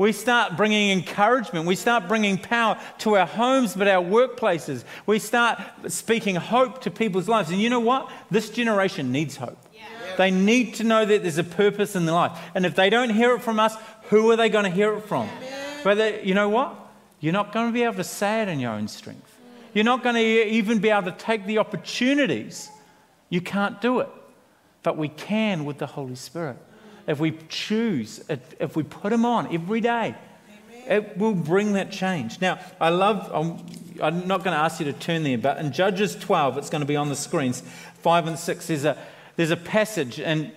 We 0.00 0.12
start 0.12 0.56
bringing 0.56 0.90
encouragement. 0.92 1.66
We 1.66 1.76
start 1.76 2.08
bringing 2.08 2.38
power 2.38 2.80
to 3.00 3.18
our 3.18 3.26
homes, 3.26 3.74
but 3.74 3.86
our 3.86 4.02
workplaces. 4.02 4.82
We 5.04 5.18
start 5.18 5.60
speaking 5.88 6.36
hope 6.36 6.80
to 6.82 6.90
people's 6.90 7.28
lives. 7.28 7.50
And 7.50 7.60
you 7.60 7.68
know 7.68 7.80
what? 7.80 8.10
This 8.30 8.48
generation 8.48 9.12
needs 9.12 9.36
hope. 9.36 9.58
Yeah. 9.74 9.82
They 10.16 10.30
need 10.30 10.76
to 10.76 10.84
know 10.84 11.04
that 11.04 11.20
there's 11.20 11.36
a 11.36 11.44
purpose 11.44 11.96
in 11.96 12.06
their 12.06 12.14
life. 12.14 12.38
And 12.54 12.64
if 12.64 12.74
they 12.74 12.88
don't 12.88 13.10
hear 13.10 13.34
it 13.34 13.42
from 13.42 13.60
us, 13.60 13.76
who 14.04 14.30
are 14.30 14.36
they 14.36 14.48
going 14.48 14.64
to 14.64 14.70
hear 14.70 14.94
it 14.94 15.02
from? 15.02 15.26
Yeah. 15.26 15.80
But 15.84 15.98
they, 15.98 16.24
you 16.24 16.32
know 16.32 16.48
what? 16.48 16.76
You're 17.20 17.34
not 17.34 17.52
going 17.52 17.66
to 17.66 17.72
be 17.72 17.82
able 17.82 17.96
to 17.96 18.04
say 18.04 18.40
it 18.40 18.48
in 18.48 18.58
your 18.58 18.72
own 18.72 18.88
strength. 18.88 19.38
You're 19.74 19.84
not 19.84 20.02
going 20.02 20.14
to 20.14 20.48
even 20.48 20.78
be 20.78 20.88
able 20.88 21.12
to 21.12 21.18
take 21.18 21.44
the 21.44 21.58
opportunities. 21.58 22.70
You 23.28 23.42
can't 23.42 23.82
do 23.82 24.00
it 24.00 24.08
but 24.82 24.96
we 24.96 25.08
can 25.08 25.64
with 25.64 25.78
the 25.78 25.86
Holy 25.86 26.14
Spirit. 26.14 26.56
If 27.06 27.18
we 27.18 27.36
choose, 27.48 28.22
if 28.28 28.76
we 28.76 28.82
put 28.82 29.12
Him 29.12 29.24
on 29.24 29.52
every 29.52 29.80
day, 29.80 30.14
it 30.86 31.16
will 31.16 31.34
bring 31.34 31.74
that 31.74 31.92
change. 31.92 32.40
Now, 32.40 32.58
I 32.80 32.88
love, 32.88 33.30
I'm, 33.32 33.66
I'm 34.02 34.26
not 34.26 34.44
going 34.44 34.56
to 34.56 34.62
ask 34.62 34.80
you 34.80 34.86
to 34.86 34.92
turn 34.92 35.22
there, 35.22 35.38
but 35.38 35.58
in 35.58 35.72
Judges 35.72 36.16
12, 36.16 36.58
it's 36.58 36.70
going 36.70 36.80
to 36.80 36.86
be 36.86 36.96
on 36.96 37.08
the 37.08 37.16
screens, 37.16 37.62
5 38.00 38.26
and 38.26 38.38
6, 38.38 38.66
there's 38.66 38.84
a, 38.84 38.98
there's 39.36 39.50
a 39.50 39.56
passage, 39.56 40.18
and 40.20 40.52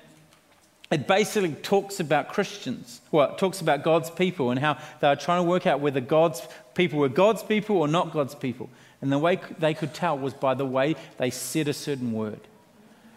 it 0.92 1.08
basically 1.08 1.54
talks 1.54 2.00
about 2.00 2.30
Christians. 2.30 3.02
Well, 3.12 3.32
it 3.32 3.38
talks 3.38 3.62
about 3.62 3.84
God's 3.84 4.10
people 4.10 4.52
and 4.52 4.60
how 4.60 4.78
they 5.02 5.08
are 5.08 5.16
trying 5.16 5.44
to 5.44 5.50
work 5.50 5.66
out 5.66 5.80
whether 5.80 6.00
God's 6.00 6.48
people 6.76 7.00
were 7.00 7.10
God's 7.10 7.44
people 7.44 7.78
or 7.78 7.88
not 7.88 8.12
God's 8.12 8.36
people. 8.36 8.70
And 9.02 9.12
the 9.12 9.18
way 9.18 9.40
they 9.60 9.74
could 9.74 9.94
tell 9.94 10.18
was 10.18 10.34
by 10.34 10.54
the 10.54 10.66
way 10.66 10.96
they 11.18 11.30
said 11.30 11.68
a 11.68 11.74
certain 11.74 12.12
word. 12.12 12.42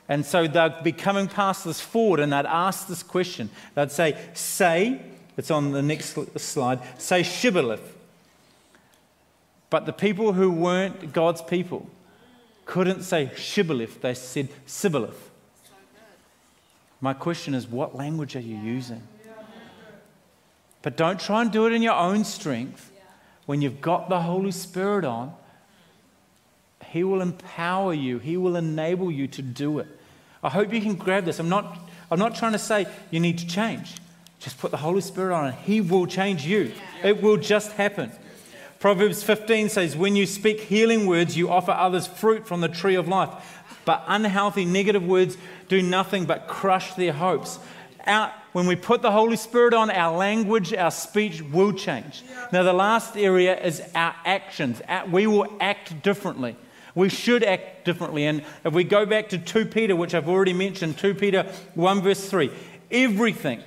And 0.08 0.24
so 0.24 0.46
they'd 0.46 0.82
be 0.84 0.92
coming 0.92 1.26
past 1.26 1.64
this 1.64 1.80
forward 1.80 2.20
and 2.20 2.32
they'd 2.32 2.46
ask 2.46 2.86
this 2.86 3.02
question. 3.02 3.50
They'd 3.74 3.90
say, 3.90 4.16
Say, 4.34 5.00
it's 5.36 5.50
on 5.50 5.72
the 5.72 5.82
next 5.82 6.16
slide, 6.38 6.80
say 6.98 7.22
Shibboleth. 7.22 7.94
But 9.68 9.84
the 9.84 9.92
people 9.92 10.32
who 10.32 10.50
weren't 10.50 11.12
God's 11.12 11.42
people 11.42 11.88
couldn't 12.64 13.02
say 13.02 13.30
Shibboleth, 13.36 14.00
they 14.00 14.14
said 14.14 14.48
Sibboleth. 14.64 15.30
My 17.00 17.12
question 17.12 17.54
is, 17.54 17.68
what 17.68 17.94
language 17.94 18.36
are 18.36 18.40
you 18.40 18.56
using? 18.56 19.02
But 20.82 20.96
don't 20.96 21.20
try 21.20 21.42
and 21.42 21.50
do 21.50 21.66
it 21.66 21.72
in 21.72 21.82
your 21.82 21.94
own 21.94 22.24
strength. 22.24 22.92
When 23.44 23.60
you've 23.60 23.80
got 23.80 24.08
the 24.08 24.22
Holy 24.22 24.50
Spirit 24.50 25.04
on, 25.04 25.34
He 26.86 27.04
will 27.04 27.20
empower 27.20 27.92
you, 27.92 28.18
He 28.18 28.36
will 28.36 28.56
enable 28.56 29.10
you 29.10 29.26
to 29.28 29.42
do 29.42 29.78
it. 29.78 29.88
I 30.46 30.48
hope 30.48 30.72
you 30.72 30.80
can 30.80 30.94
grab 30.94 31.24
this. 31.24 31.40
I'm 31.40 31.48
not, 31.48 31.76
I'm 32.08 32.20
not 32.20 32.36
trying 32.36 32.52
to 32.52 32.58
say 32.60 32.86
you 33.10 33.18
need 33.18 33.38
to 33.38 33.46
change. 33.48 33.96
Just 34.38 34.58
put 34.58 34.70
the 34.70 34.76
Holy 34.76 35.00
Spirit 35.00 35.34
on 35.34 35.46
and 35.46 35.54
He 35.56 35.80
will 35.80 36.06
change 36.06 36.46
you. 36.46 36.72
It 37.02 37.20
will 37.20 37.36
just 37.36 37.72
happen. 37.72 38.12
Proverbs 38.78 39.24
15 39.24 39.70
says, 39.70 39.96
When 39.96 40.14
you 40.14 40.24
speak 40.24 40.60
healing 40.60 41.08
words, 41.08 41.36
you 41.36 41.50
offer 41.50 41.72
others 41.72 42.06
fruit 42.06 42.46
from 42.46 42.60
the 42.60 42.68
tree 42.68 42.94
of 42.94 43.08
life. 43.08 43.28
But 43.84 44.04
unhealthy, 44.06 44.64
negative 44.64 45.04
words 45.04 45.36
do 45.68 45.82
nothing 45.82 46.26
but 46.26 46.46
crush 46.46 46.94
their 46.94 47.12
hopes. 47.12 47.58
Our, 48.06 48.32
when 48.52 48.68
we 48.68 48.76
put 48.76 49.02
the 49.02 49.10
Holy 49.10 49.36
Spirit 49.36 49.74
on, 49.74 49.90
our 49.90 50.16
language, 50.16 50.72
our 50.72 50.92
speech 50.92 51.42
will 51.42 51.72
change. 51.72 52.22
Now, 52.52 52.62
the 52.62 52.72
last 52.72 53.16
area 53.16 53.60
is 53.60 53.82
our 53.96 54.14
actions. 54.24 54.80
We 55.10 55.26
will 55.26 55.52
act 55.60 56.04
differently. 56.04 56.54
We 56.96 57.10
should 57.10 57.44
act 57.44 57.84
differently. 57.84 58.24
And 58.24 58.42
if 58.64 58.72
we 58.72 58.82
go 58.82 59.06
back 59.06 59.28
to 59.28 59.38
2 59.38 59.66
Peter, 59.66 59.94
which 59.94 60.14
I've 60.14 60.28
already 60.28 60.54
mentioned, 60.54 60.98
2 60.98 61.14
Peter 61.14 61.44
1, 61.74 62.00
verse 62.00 62.28
3, 62.28 62.50
everything, 62.90 63.62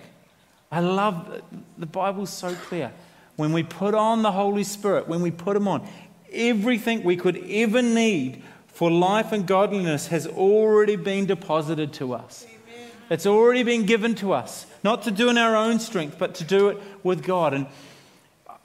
I 0.72 0.82
love 0.82 1.42
the 1.78 1.86
Bible's 1.86 2.34
so 2.34 2.54
clear. 2.56 2.92
When 3.36 3.54
we 3.54 3.64
put 3.64 3.94
on 3.94 4.24
the 4.24 4.32
Holy 4.32 4.64
Spirit, 4.64 5.08
when 5.08 5.22
we 5.22 5.30
put 5.30 5.56
Him 5.56 5.68
on, 5.68 5.88
everything 6.34 7.04
we 7.04 7.16
could 7.16 7.38
ever 7.48 7.84
need 7.84 8.44
for 8.68 8.90
life 8.90 9.32
and 9.32 9.46
godliness 9.46 10.08
has 10.08 10.26
already 10.26 10.96
been 10.96 11.28
deposited 11.28 11.94
to 11.94 12.14
us. 12.14 12.48
Amen. 12.48 12.90
It's 13.12 13.28
already 13.28 13.62
been 13.62 13.86
given 13.86 14.16
to 14.16 14.34
us, 14.34 14.66
not 14.84 15.04
to 15.04 15.12
do 15.12 15.30
in 15.30 15.38
our 15.38 15.56
own 15.56 15.80
strength, 15.80 16.18
but 16.18 16.34
to 16.36 16.44
do 16.44 16.70
it 16.70 16.80
with 17.04 17.24
God. 17.24 17.54
And 17.54 17.68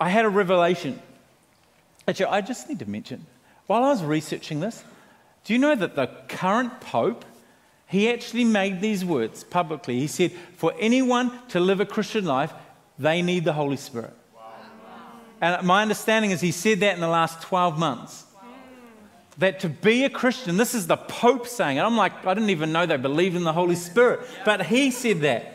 I 0.00 0.08
had 0.08 0.24
a 0.24 0.30
revelation. 0.30 1.00
Actually, 2.08 2.26
I 2.26 2.40
just 2.40 2.68
need 2.68 2.78
to 2.78 2.88
mention 2.88 3.26
while 3.66 3.84
I 3.84 3.88
was 3.88 4.02
researching 4.02 4.60
this, 4.60 4.84
do 5.44 5.52
you 5.52 5.58
know 5.58 5.74
that 5.74 5.94
the 5.94 6.06
current 6.28 6.80
Pope, 6.80 7.24
he 7.86 8.10
actually 8.10 8.44
made 8.44 8.80
these 8.80 9.04
words 9.04 9.44
publicly. 9.44 10.00
He 10.00 10.06
said, 10.06 10.32
For 10.56 10.72
anyone 10.78 11.32
to 11.48 11.60
live 11.60 11.80
a 11.80 11.86
Christian 11.86 12.24
life, 12.24 12.52
they 12.98 13.22
need 13.22 13.44
the 13.44 13.52
Holy 13.52 13.76
Spirit. 13.76 14.14
Wow. 14.34 14.42
And 15.40 15.66
my 15.66 15.82
understanding 15.82 16.30
is 16.30 16.40
he 16.40 16.50
said 16.50 16.80
that 16.80 16.94
in 16.94 17.00
the 17.00 17.08
last 17.08 17.42
12 17.42 17.78
months. 17.78 18.24
Wow. 18.34 18.42
That 19.38 19.60
to 19.60 19.68
be 19.68 20.04
a 20.04 20.10
Christian, 20.10 20.56
this 20.56 20.74
is 20.74 20.86
the 20.86 20.96
Pope 20.96 21.46
saying 21.46 21.76
it. 21.76 21.82
I'm 21.82 21.96
like, 21.96 22.26
I 22.26 22.34
didn't 22.34 22.50
even 22.50 22.72
know 22.72 22.86
they 22.86 22.96
believed 22.96 23.36
in 23.36 23.44
the 23.44 23.52
Holy 23.52 23.76
Spirit. 23.76 24.20
But 24.44 24.66
he 24.66 24.90
said 24.90 25.20
that. 25.20 25.54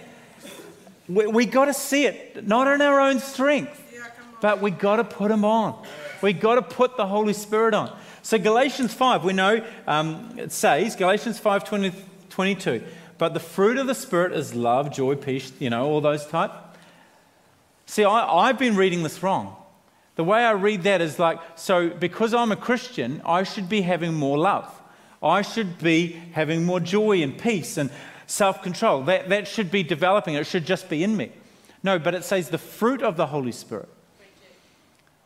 We, 1.07 1.25
we 1.25 1.45
got 1.47 1.65
to 1.65 1.73
see 1.73 2.05
it, 2.05 2.45
not 2.45 2.67
in 2.67 2.81
our 2.81 2.99
own 2.99 3.19
strength, 3.19 3.83
but 4.41 4.61
we 4.61 4.69
got 4.69 4.97
to 4.97 5.03
put 5.03 5.31
him 5.31 5.43
on. 5.43 5.83
We 6.21 6.33
got 6.33 6.55
to 6.55 6.61
put 6.61 6.97
the 6.97 7.07
Holy 7.07 7.33
Spirit 7.33 7.73
on. 7.73 7.95
So 8.21 8.37
Galatians 8.37 8.93
5, 8.93 9.23
we 9.23 9.33
know 9.33 9.65
um, 9.87 10.35
it 10.37 10.51
says, 10.51 10.95
Galatians 10.95 11.39
5 11.39 11.63
20, 11.63 11.93
22, 12.29 12.83
but 13.17 13.33
the 13.33 13.39
fruit 13.39 13.77
of 13.77 13.87
the 13.87 13.95
Spirit 13.95 14.33
is 14.33 14.53
love, 14.53 14.91
joy, 14.91 15.15
peace, 15.15 15.51
you 15.59 15.69
know, 15.69 15.85
all 15.85 16.01
those 16.01 16.25
type. 16.25 16.51
See, 17.85 18.03
I, 18.03 18.27
I've 18.27 18.59
been 18.59 18.75
reading 18.75 19.03
this 19.03 19.23
wrong. 19.23 19.55
The 20.15 20.23
way 20.23 20.43
I 20.43 20.51
read 20.51 20.83
that 20.83 21.01
is 21.01 21.17
like, 21.17 21.39
so 21.55 21.89
because 21.89 22.33
I'm 22.33 22.51
a 22.51 22.57
Christian, 22.57 23.21
I 23.25 23.43
should 23.43 23.69
be 23.69 23.81
having 23.81 24.13
more 24.13 24.37
love. 24.37 24.69
I 25.23 25.41
should 25.41 25.79
be 25.79 26.21
having 26.33 26.65
more 26.65 26.79
joy 26.79 27.21
and 27.21 27.37
peace 27.37 27.77
and 27.77 27.89
self 28.27 28.61
control. 28.61 29.03
That, 29.03 29.29
that 29.29 29.47
should 29.47 29.71
be 29.71 29.83
developing. 29.83 30.35
It 30.35 30.45
should 30.45 30.65
just 30.65 30.89
be 30.89 31.03
in 31.03 31.17
me. 31.17 31.31
No, 31.83 31.99
but 31.99 32.13
it 32.13 32.23
says 32.23 32.49
the 32.49 32.57
fruit 32.57 33.01
of 33.01 33.17
the 33.17 33.27
Holy 33.27 33.51
Spirit. 33.51 33.89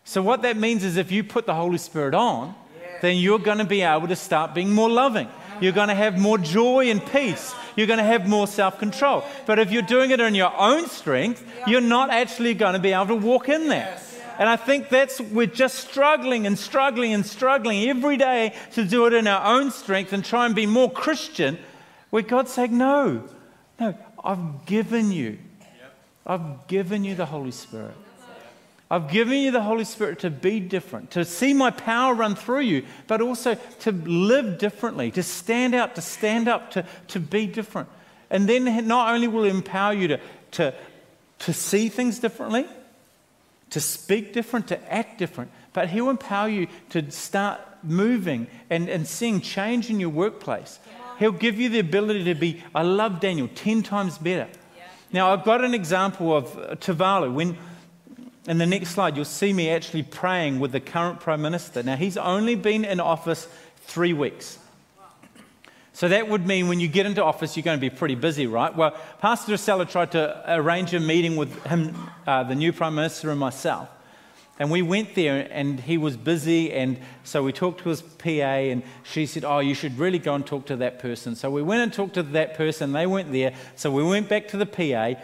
So, 0.05 0.21
what 0.21 0.41
that 0.41 0.57
means 0.57 0.83
is 0.83 0.97
if 0.97 1.11
you 1.11 1.23
put 1.23 1.45
the 1.45 1.55
Holy 1.55 1.77
Spirit 1.77 2.13
on, 2.13 2.55
then 3.01 3.17
you're 3.17 3.39
going 3.39 3.57
to 3.57 3.65
be 3.65 3.81
able 3.81 4.07
to 4.07 4.15
start 4.15 4.53
being 4.53 4.71
more 4.71 4.89
loving. 4.89 5.27
You're 5.61 5.71
going 5.71 5.89
to 5.89 5.95
have 5.95 6.17
more 6.19 6.37
joy 6.37 6.89
and 6.89 7.05
peace. 7.05 7.53
You're 7.75 7.87
going 7.87 7.99
to 7.99 8.03
have 8.03 8.27
more 8.27 8.47
self 8.47 8.79
control. 8.79 9.23
But 9.45 9.59
if 9.59 9.71
you're 9.71 9.81
doing 9.81 10.11
it 10.11 10.19
in 10.19 10.35
your 10.35 10.53
own 10.57 10.87
strength, 10.87 11.45
you're 11.67 11.81
not 11.81 12.09
actually 12.09 12.53
going 12.53 12.73
to 12.73 12.79
be 12.79 12.91
able 12.91 13.07
to 13.07 13.15
walk 13.15 13.49
in 13.49 13.67
there. 13.67 13.97
And 14.39 14.49
I 14.49 14.55
think 14.55 14.89
that's, 14.89 15.21
we're 15.21 15.45
just 15.45 15.75
struggling 15.75 16.47
and 16.47 16.57
struggling 16.57 17.13
and 17.13 17.25
struggling 17.25 17.87
every 17.87 18.17
day 18.17 18.53
to 18.73 18.83
do 18.83 19.05
it 19.05 19.13
in 19.13 19.27
our 19.27 19.57
own 19.57 19.71
strength 19.71 20.11
and 20.11 20.25
try 20.25 20.45
and 20.45 20.55
be 20.55 20.65
more 20.65 20.91
Christian, 20.91 21.59
where 22.09 22.23
God's 22.23 22.51
saying, 22.51 22.75
No, 22.77 23.23
no, 23.79 23.95
I've 24.23 24.65
given 24.65 25.11
you. 25.11 25.37
I've 26.25 26.67
given 26.67 27.03
you 27.03 27.15
the 27.15 27.25
Holy 27.25 27.51
Spirit. 27.51 27.95
I've 28.93 29.09
given 29.09 29.39
you 29.39 29.49
the 29.49 29.63
Holy 29.63 29.85
Spirit 29.85 30.19
to 30.19 30.29
be 30.29 30.59
different, 30.59 31.09
to 31.11 31.25
see 31.25 31.51
my 31.51 31.71
power 31.71 32.13
run 32.13 32.35
through 32.35 32.59
you, 32.59 32.85
but 33.07 33.21
also 33.21 33.55
to 33.79 33.91
live 33.91 34.59
differently, 34.59 35.09
to 35.09 35.23
stand 35.23 35.73
out, 35.73 35.95
to 35.95 36.01
stand 36.01 36.47
up, 36.47 36.69
to, 36.71 36.85
to 37.07 37.19
be 37.19 37.47
different. 37.47 37.89
And 38.29 38.47
then 38.47 38.87
not 38.87 39.11
only 39.11 39.27
will 39.27 39.45
it 39.45 39.49
empower 39.49 39.93
you 39.93 40.09
to, 40.09 40.19
to, 40.51 40.75
to 41.39 41.53
see 41.53 41.89
things 41.89 42.19
differently, 42.19 42.67
to 43.71 43.81
speak 43.81 44.31
different, 44.31 44.67
to 44.67 44.93
act 44.93 45.17
different, 45.17 45.49
but 45.73 45.89
He'll 45.89 46.11
empower 46.11 46.49
you 46.49 46.67
to 46.89 47.09
start 47.09 47.61
moving 47.81 48.45
and, 48.69 48.89
and 48.89 49.07
seeing 49.07 49.41
change 49.41 49.89
in 49.89 49.99
your 49.99 50.09
workplace. 50.09 50.77
He'll 51.17 51.31
give 51.31 51.59
you 51.59 51.69
the 51.69 51.79
ability 51.79 52.25
to 52.25 52.35
be, 52.35 52.61
I 52.75 52.83
love 52.83 53.21
Daniel, 53.21 53.49
10 53.55 53.81
times 53.81 54.19
better. 54.19 54.47
Now, 55.11 55.33
I've 55.33 55.43
got 55.43 55.63
an 55.63 55.73
example 55.73 56.37
of 56.37 56.57
uh, 56.57 56.75
Tuvalu. 56.75 57.33
When 57.33 57.57
in 58.47 58.57
the 58.57 58.65
next 58.65 58.89
slide, 58.89 59.15
you'll 59.15 59.25
see 59.25 59.53
me 59.53 59.69
actually 59.69 60.03
praying 60.03 60.59
with 60.59 60.71
the 60.71 60.79
current 60.79 61.19
Prime 61.19 61.41
Minister. 61.41 61.81
Now, 61.81 61.95
he's 61.95 62.17
only 62.17 62.55
been 62.55 62.83
in 62.83 62.99
office 62.99 63.47
three 63.77 64.13
weeks. 64.13 64.59
So 65.95 66.07
that 66.09 66.27
would 66.27 66.47
mean 66.47 66.67
when 66.67 66.79
you 66.79 66.87
get 66.87 67.05
into 67.05 67.23
office, 67.23 67.55
you're 67.55 67.63
going 67.63 67.77
to 67.77 67.81
be 67.81 67.91
pretty 67.91 68.15
busy, 68.15 68.47
right? 68.47 68.75
Well, 68.75 68.97
Pastor 69.19 69.53
Drusella 69.53 69.89
tried 69.89 70.11
to 70.13 70.43
arrange 70.47 70.93
a 70.93 70.99
meeting 70.99 71.35
with 71.35 71.63
him, 71.65 71.95
uh, 72.25 72.43
the 72.43 72.55
new 72.55 72.73
Prime 72.73 72.95
Minister, 72.95 73.29
and 73.29 73.39
myself. 73.39 73.89
And 74.59 74.71
we 74.71 74.81
went 74.81 75.15
there, 75.15 75.47
and 75.51 75.79
he 75.79 75.97
was 75.97 76.17
busy. 76.17 76.73
And 76.73 76.99
so 77.23 77.43
we 77.43 77.53
talked 77.53 77.81
to 77.83 77.89
his 77.89 78.01
PA, 78.01 78.29
and 78.29 78.83
she 79.03 79.25
said, 79.25 79.45
Oh, 79.45 79.59
you 79.59 79.75
should 79.75 79.97
really 79.99 80.19
go 80.19 80.33
and 80.33 80.45
talk 80.45 80.65
to 80.65 80.75
that 80.77 80.99
person. 80.99 81.35
So 81.35 81.51
we 81.51 81.61
went 81.61 81.81
and 81.81 81.93
talked 81.93 82.15
to 82.15 82.23
that 82.23 82.55
person. 82.55 82.91
They 82.91 83.05
weren't 83.05 83.31
there. 83.31 83.53
So 83.75 83.91
we 83.91 84.03
went 84.03 84.27
back 84.29 84.47
to 84.49 84.57
the 84.57 84.65
PA, 84.65 85.19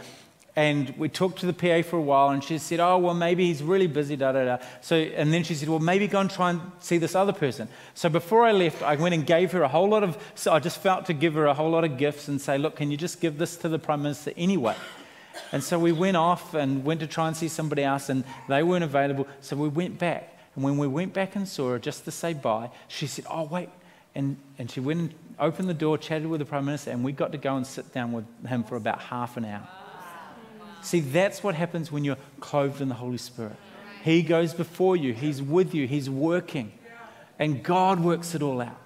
and 0.60 0.90
we 0.98 1.08
talked 1.08 1.40
to 1.40 1.46
the 1.46 1.54
PA 1.54 1.88
for 1.90 1.96
a 1.96 2.02
while, 2.02 2.32
and 2.32 2.44
she 2.44 2.58
said, 2.58 2.82
"Oh, 2.82 2.98
well, 2.98 3.14
maybe 3.14 3.46
he's 3.46 3.64
really 3.64 3.88
busy." 3.88 4.18
Da 4.18 4.34
da 4.34 4.44
da. 4.44 4.58
So, 4.82 4.98
and 4.98 5.32
then 5.34 5.46
she 5.46 5.56
said, 5.56 5.70
"Well, 5.70 5.80
maybe 5.80 6.06
go 6.06 6.20
and 6.20 6.30
try 6.30 6.50
and 6.50 6.60
see 6.80 6.98
this 6.98 7.16
other 7.16 7.32
person." 7.32 7.70
So 7.94 8.10
before 8.10 8.44
I 8.44 8.52
left, 8.52 8.84
I 8.84 8.98
went 8.98 9.16
and 9.16 9.26
gave 9.26 9.54
her 9.54 9.64
a 9.64 9.70
whole 9.70 9.88
lot 9.88 10.04
of. 10.04 10.18
So 10.36 10.52
I 10.52 10.60
just 10.60 10.82
felt 10.82 11.06
to 11.06 11.14
give 11.14 11.36
her 11.36 11.46
a 11.46 11.54
whole 11.54 11.70
lot 11.70 11.86
of 11.86 11.98
gifts 11.98 12.28
and 12.28 12.42
say, 12.42 12.58
"Look, 12.58 12.76
can 12.76 12.92
you 12.92 12.98
just 12.98 13.22
give 13.22 13.38
this 13.38 13.56
to 13.56 13.70
the 13.70 13.80
prime 13.80 14.02
minister 14.04 14.34
anyway?" 14.36 14.76
And 15.54 15.64
so 15.64 15.80
we 15.80 15.94
went 15.94 16.18
off 16.18 16.54
and 16.54 16.84
went 16.84 17.00
to 17.00 17.08
try 17.08 17.28
and 17.30 17.38
see 17.38 17.48
somebody 17.48 17.86
else, 17.86 18.10
and 18.10 18.26
they 18.50 18.62
weren't 18.62 18.84
available. 18.84 19.28
So 19.40 19.56
we 19.56 19.70
went 19.70 19.98
back, 19.98 20.24
and 20.56 20.64
when 20.66 20.78
we 20.78 20.88
went 20.88 21.14
back 21.14 21.38
and 21.38 21.48
saw 21.48 21.70
her 21.70 21.80
just 21.80 22.04
to 22.04 22.12
say 22.12 22.34
bye, 22.34 22.70
she 22.90 23.08
said, 23.08 23.26
"Oh, 23.30 23.44
wait," 23.44 23.70
and 24.14 24.36
and 24.58 24.70
she 24.70 24.82
went 24.82 25.00
and 25.00 25.14
opened 25.40 25.70
the 25.70 25.80
door, 25.86 25.98
chatted 25.98 26.28
with 26.28 26.40
the 26.40 26.46
prime 26.46 26.66
minister, 26.66 26.92
and 26.92 27.02
we 27.02 27.14
got 27.14 27.32
to 27.32 27.38
go 27.38 27.56
and 27.56 27.66
sit 27.66 27.94
down 27.94 28.12
with 28.12 28.26
him 28.46 28.66
for 28.66 28.76
about 28.76 29.00
half 29.00 29.38
an 29.38 29.46
hour. 29.46 29.66
See, 30.82 31.00
that's 31.00 31.44
what 31.44 31.56
happens 31.56 31.92
when 31.92 32.04
you're 32.04 32.18
clothed 32.40 32.82
in 32.82 32.90
the 32.90 32.96
Holy 32.96 33.18
Spirit. 33.18 33.56
He 34.04 34.24
goes 34.24 34.54
before 34.54 34.96
you, 34.96 35.14
He's 35.14 35.42
with 35.42 35.76
you, 35.76 35.88
He's 35.88 36.10
working, 36.10 36.72
and 37.38 37.64
God 37.64 38.00
works 38.00 38.34
it 38.34 38.42
all 38.42 38.62
out. 38.62 38.78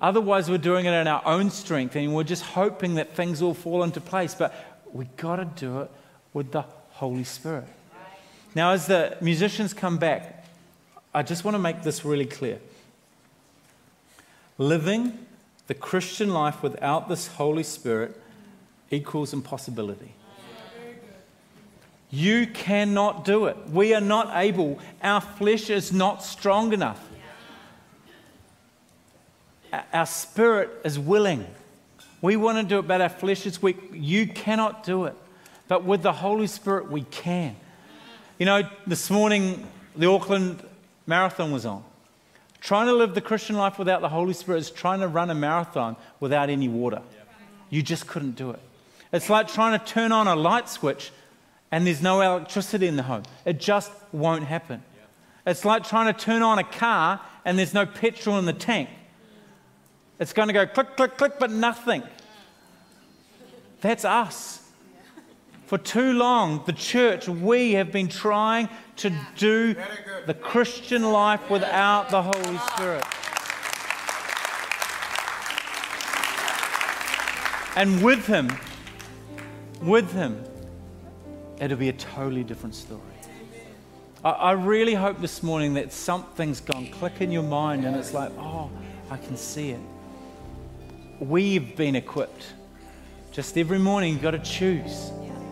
Otherwise, 0.00 0.48
we're 0.48 0.58
doing 0.58 0.86
it 0.86 0.92
in 0.92 1.08
our 1.08 1.22
own 1.26 1.50
strength 1.50 1.96
and 1.96 2.14
we're 2.14 2.22
just 2.22 2.44
hoping 2.44 2.94
that 2.94 3.14
things 3.14 3.42
will 3.42 3.54
fall 3.54 3.82
into 3.82 4.00
place. 4.00 4.34
But 4.34 4.54
we've 4.92 5.14
got 5.16 5.36
to 5.36 5.44
do 5.44 5.80
it 5.80 5.90
with 6.32 6.52
the 6.52 6.64
Holy 6.92 7.24
Spirit. 7.24 7.66
Now, 8.54 8.72
as 8.72 8.86
the 8.86 9.16
musicians 9.20 9.74
come 9.74 9.98
back, 9.98 10.46
I 11.12 11.22
just 11.22 11.44
want 11.44 11.54
to 11.56 11.58
make 11.58 11.82
this 11.82 12.04
really 12.04 12.26
clear. 12.26 12.60
Living 14.56 15.26
the 15.66 15.74
Christian 15.74 16.32
life 16.32 16.62
without 16.62 17.08
this 17.08 17.26
Holy 17.26 17.62
Spirit 17.62 18.20
equals 18.90 19.32
impossibility. 19.32 20.12
You 22.10 22.46
cannot 22.46 23.24
do 23.24 23.46
it. 23.46 23.56
We 23.70 23.94
are 23.94 24.00
not 24.00 24.30
able. 24.34 24.78
Our 25.02 25.20
flesh 25.20 25.68
is 25.68 25.92
not 25.92 26.22
strong 26.22 26.72
enough. 26.72 27.04
Our 29.92 30.06
spirit 30.06 30.70
is 30.84 30.98
willing. 30.98 31.46
We 32.22 32.36
want 32.36 32.58
to 32.58 32.64
do 32.64 32.78
it, 32.78 32.88
but 32.88 33.00
our 33.00 33.10
flesh 33.10 33.44
is 33.44 33.60
weak. 33.62 33.76
You 33.92 34.26
cannot 34.26 34.84
do 34.84 35.04
it. 35.04 35.14
But 35.68 35.84
with 35.84 36.02
the 36.02 36.12
Holy 36.12 36.46
Spirit, 36.46 36.90
we 36.90 37.02
can. 37.02 37.54
You 38.38 38.46
know, 38.46 38.62
this 38.86 39.10
morning, 39.10 39.66
the 39.94 40.06
Auckland 40.06 40.62
Marathon 41.06 41.52
was 41.52 41.66
on. 41.66 41.84
Trying 42.60 42.86
to 42.86 42.92
live 42.94 43.14
the 43.14 43.20
Christian 43.20 43.56
life 43.56 43.78
without 43.78 44.00
the 44.00 44.08
Holy 44.08 44.32
Spirit 44.32 44.58
is 44.58 44.70
trying 44.70 45.00
to 45.00 45.08
run 45.08 45.30
a 45.30 45.34
marathon 45.34 45.96
without 46.20 46.50
any 46.50 46.68
water. 46.68 47.02
You 47.70 47.82
just 47.82 48.06
couldn't 48.06 48.36
do 48.36 48.50
it. 48.50 48.60
It's 49.12 49.30
like 49.30 49.48
trying 49.48 49.78
to 49.78 49.84
turn 49.84 50.10
on 50.10 50.26
a 50.26 50.34
light 50.34 50.68
switch 50.68 51.12
and 51.70 51.86
there's 51.86 52.02
no 52.02 52.20
electricity 52.20 52.86
in 52.86 52.96
the 52.96 53.02
home. 53.02 53.22
It 53.44 53.60
just 53.60 53.92
won't 54.12 54.44
happen. 54.44 54.82
It's 55.46 55.64
like 55.64 55.84
trying 55.84 56.12
to 56.12 56.18
turn 56.18 56.42
on 56.42 56.58
a 56.58 56.64
car 56.64 57.20
and 57.44 57.58
there's 57.58 57.74
no 57.74 57.86
petrol 57.86 58.38
in 58.38 58.44
the 58.44 58.52
tank. 58.52 58.88
It's 60.18 60.32
going 60.32 60.48
to 60.48 60.54
go 60.54 60.66
click, 60.66 60.96
click, 60.96 61.16
click, 61.16 61.38
but 61.38 61.50
nothing. 61.50 62.02
That's 63.80 64.04
us. 64.04 64.62
For 65.66 65.78
too 65.78 66.14
long, 66.14 66.62
the 66.66 66.72
church, 66.72 67.28
we 67.28 67.72
have 67.74 67.92
been 67.92 68.08
trying 68.08 68.68
to 68.96 69.12
do 69.36 69.76
the 70.26 70.34
Christian 70.34 71.02
life 71.12 71.50
without 71.50 72.08
the 72.08 72.22
Holy 72.22 72.58
Spirit. 72.72 73.04
And 77.76 78.02
with 78.02 78.26
Him, 78.26 78.50
with 79.80 80.10
Him, 80.12 80.42
it'll 81.60 81.76
be 81.76 81.88
a 81.88 81.92
totally 81.94 82.44
different 82.44 82.74
story. 82.74 83.00
I, 84.24 84.30
I 84.30 84.52
really 84.52 84.94
hope 84.94 85.20
this 85.20 85.42
morning 85.42 85.74
that 85.74 85.92
something's 85.92 86.60
gone 86.60 86.88
click 86.88 87.20
in 87.20 87.30
your 87.30 87.42
mind 87.42 87.84
and 87.84 87.96
it's 87.96 88.12
like, 88.12 88.32
oh, 88.38 88.70
I 89.10 89.16
can 89.16 89.36
see 89.36 89.70
it. 89.70 89.80
We've 91.20 91.76
been 91.76 91.96
equipped. 91.96 92.44
Just 93.32 93.56
every 93.56 93.78
morning, 93.78 94.12
you've 94.12 94.22
got 94.22 94.32
to 94.32 94.38
choose. 94.38 95.10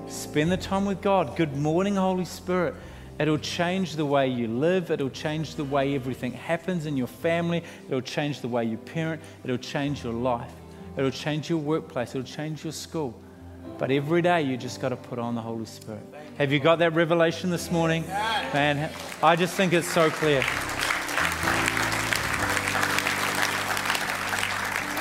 Spend 0.08 0.50
the 0.50 0.56
time 0.56 0.84
with 0.86 1.00
God. 1.00 1.36
Good 1.36 1.56
morning, 1.56 1.96
Holy 1.96 2.24
Spirit. 2.24 2.74
It'll 3.18 3.38
change 3.38 3.96
the 3.96 4.04
way 4.04 4.28
you 4.28 4.46
live. 4.46 4.90
It'll 4.90 5.10
change 5.10 5.54
the 5.54 5.64
way 5.64 5.94
everything 5.94 6.32
happens 6.32 6.86
in 6.86 6.96
your 6.96 7.06
family. 7.06 7.64
It'll 7.88 8.00
change 8.00 8.40
the 8.40 8.48
way 8.48 8.64
you 8.64 8.76
parent. 8.76 9.22
It'll 9.42 9.56
change 9.56 10.04
your 10.04 10.12
life. 10.12 10.52
It'll 10.96 11.10
change 11.10 11.48
your 11.48 11.58
workplace. 11.58 12.14
It'll 12.14 12.26
change 12.26 12.62
your 12.62 12.72
school. 12.72 13.18
But 13.78 13.90
every 13.90 14.22
day 14.22 14.42
you 14.42 14.56
just 14.56 14.80
got 14.80 14.88
to 14.88 14.96
put 14.96 15.18
on 15.18 15.34
the 15.34 15.42
Holy 15.42 15.66
Spirit. 15.66 16.02
Have 16.38 16.52
you 16.52 16.58
got 16.58 16.78
that 16.78 16.94
revelation 16.94 17.50
this 17.50 17.70
morning? 17.70 18.06
Man, 18.06 18.90
I 19.22 19.36
just 19.36 19.54
think 19.54 19.72
it's 19.72 19.86
so 19.86 20.10
clear. 20.10 20.42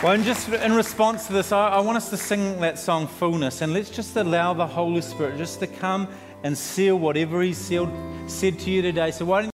Well, 0.03 0.13
and 0.13 0.23
just 0.23 0.49
in 0.49 0.73
response 0.73 1.25
to 1.27 1.33
this, 1.33 1.51
I, 1.51 1.69
I 1.69 1.79
want 1.79 1.97
us 1.97 2.09
to 2.11 2.17
sing 2.17 2.59
that 2.59 2.77
song, 2.77 3.07
Fullness, 3.07 3.61
and 3.61 3.73
let's 3.73 3.89
just 3.89 4.15
allow 4.17 4.53
the 4.53 4.67
Holy 4.67 5.01
Spirit 5.01 5.37
just 5.37 5.59
to 5.61 5.67
come 5.67 6.07
and 6.43 6.55
seal 6.55 6.99
whatever 6.99 7.41
He's 7.41 7.57
sealed, 7.57 7.89
said 8.27 8.59
to 8.59 8.69
you 8.69 8.81
today. 8.81 9.09
So, 9.11 9.25
why 9.25 9.41
don't 9.41 9.51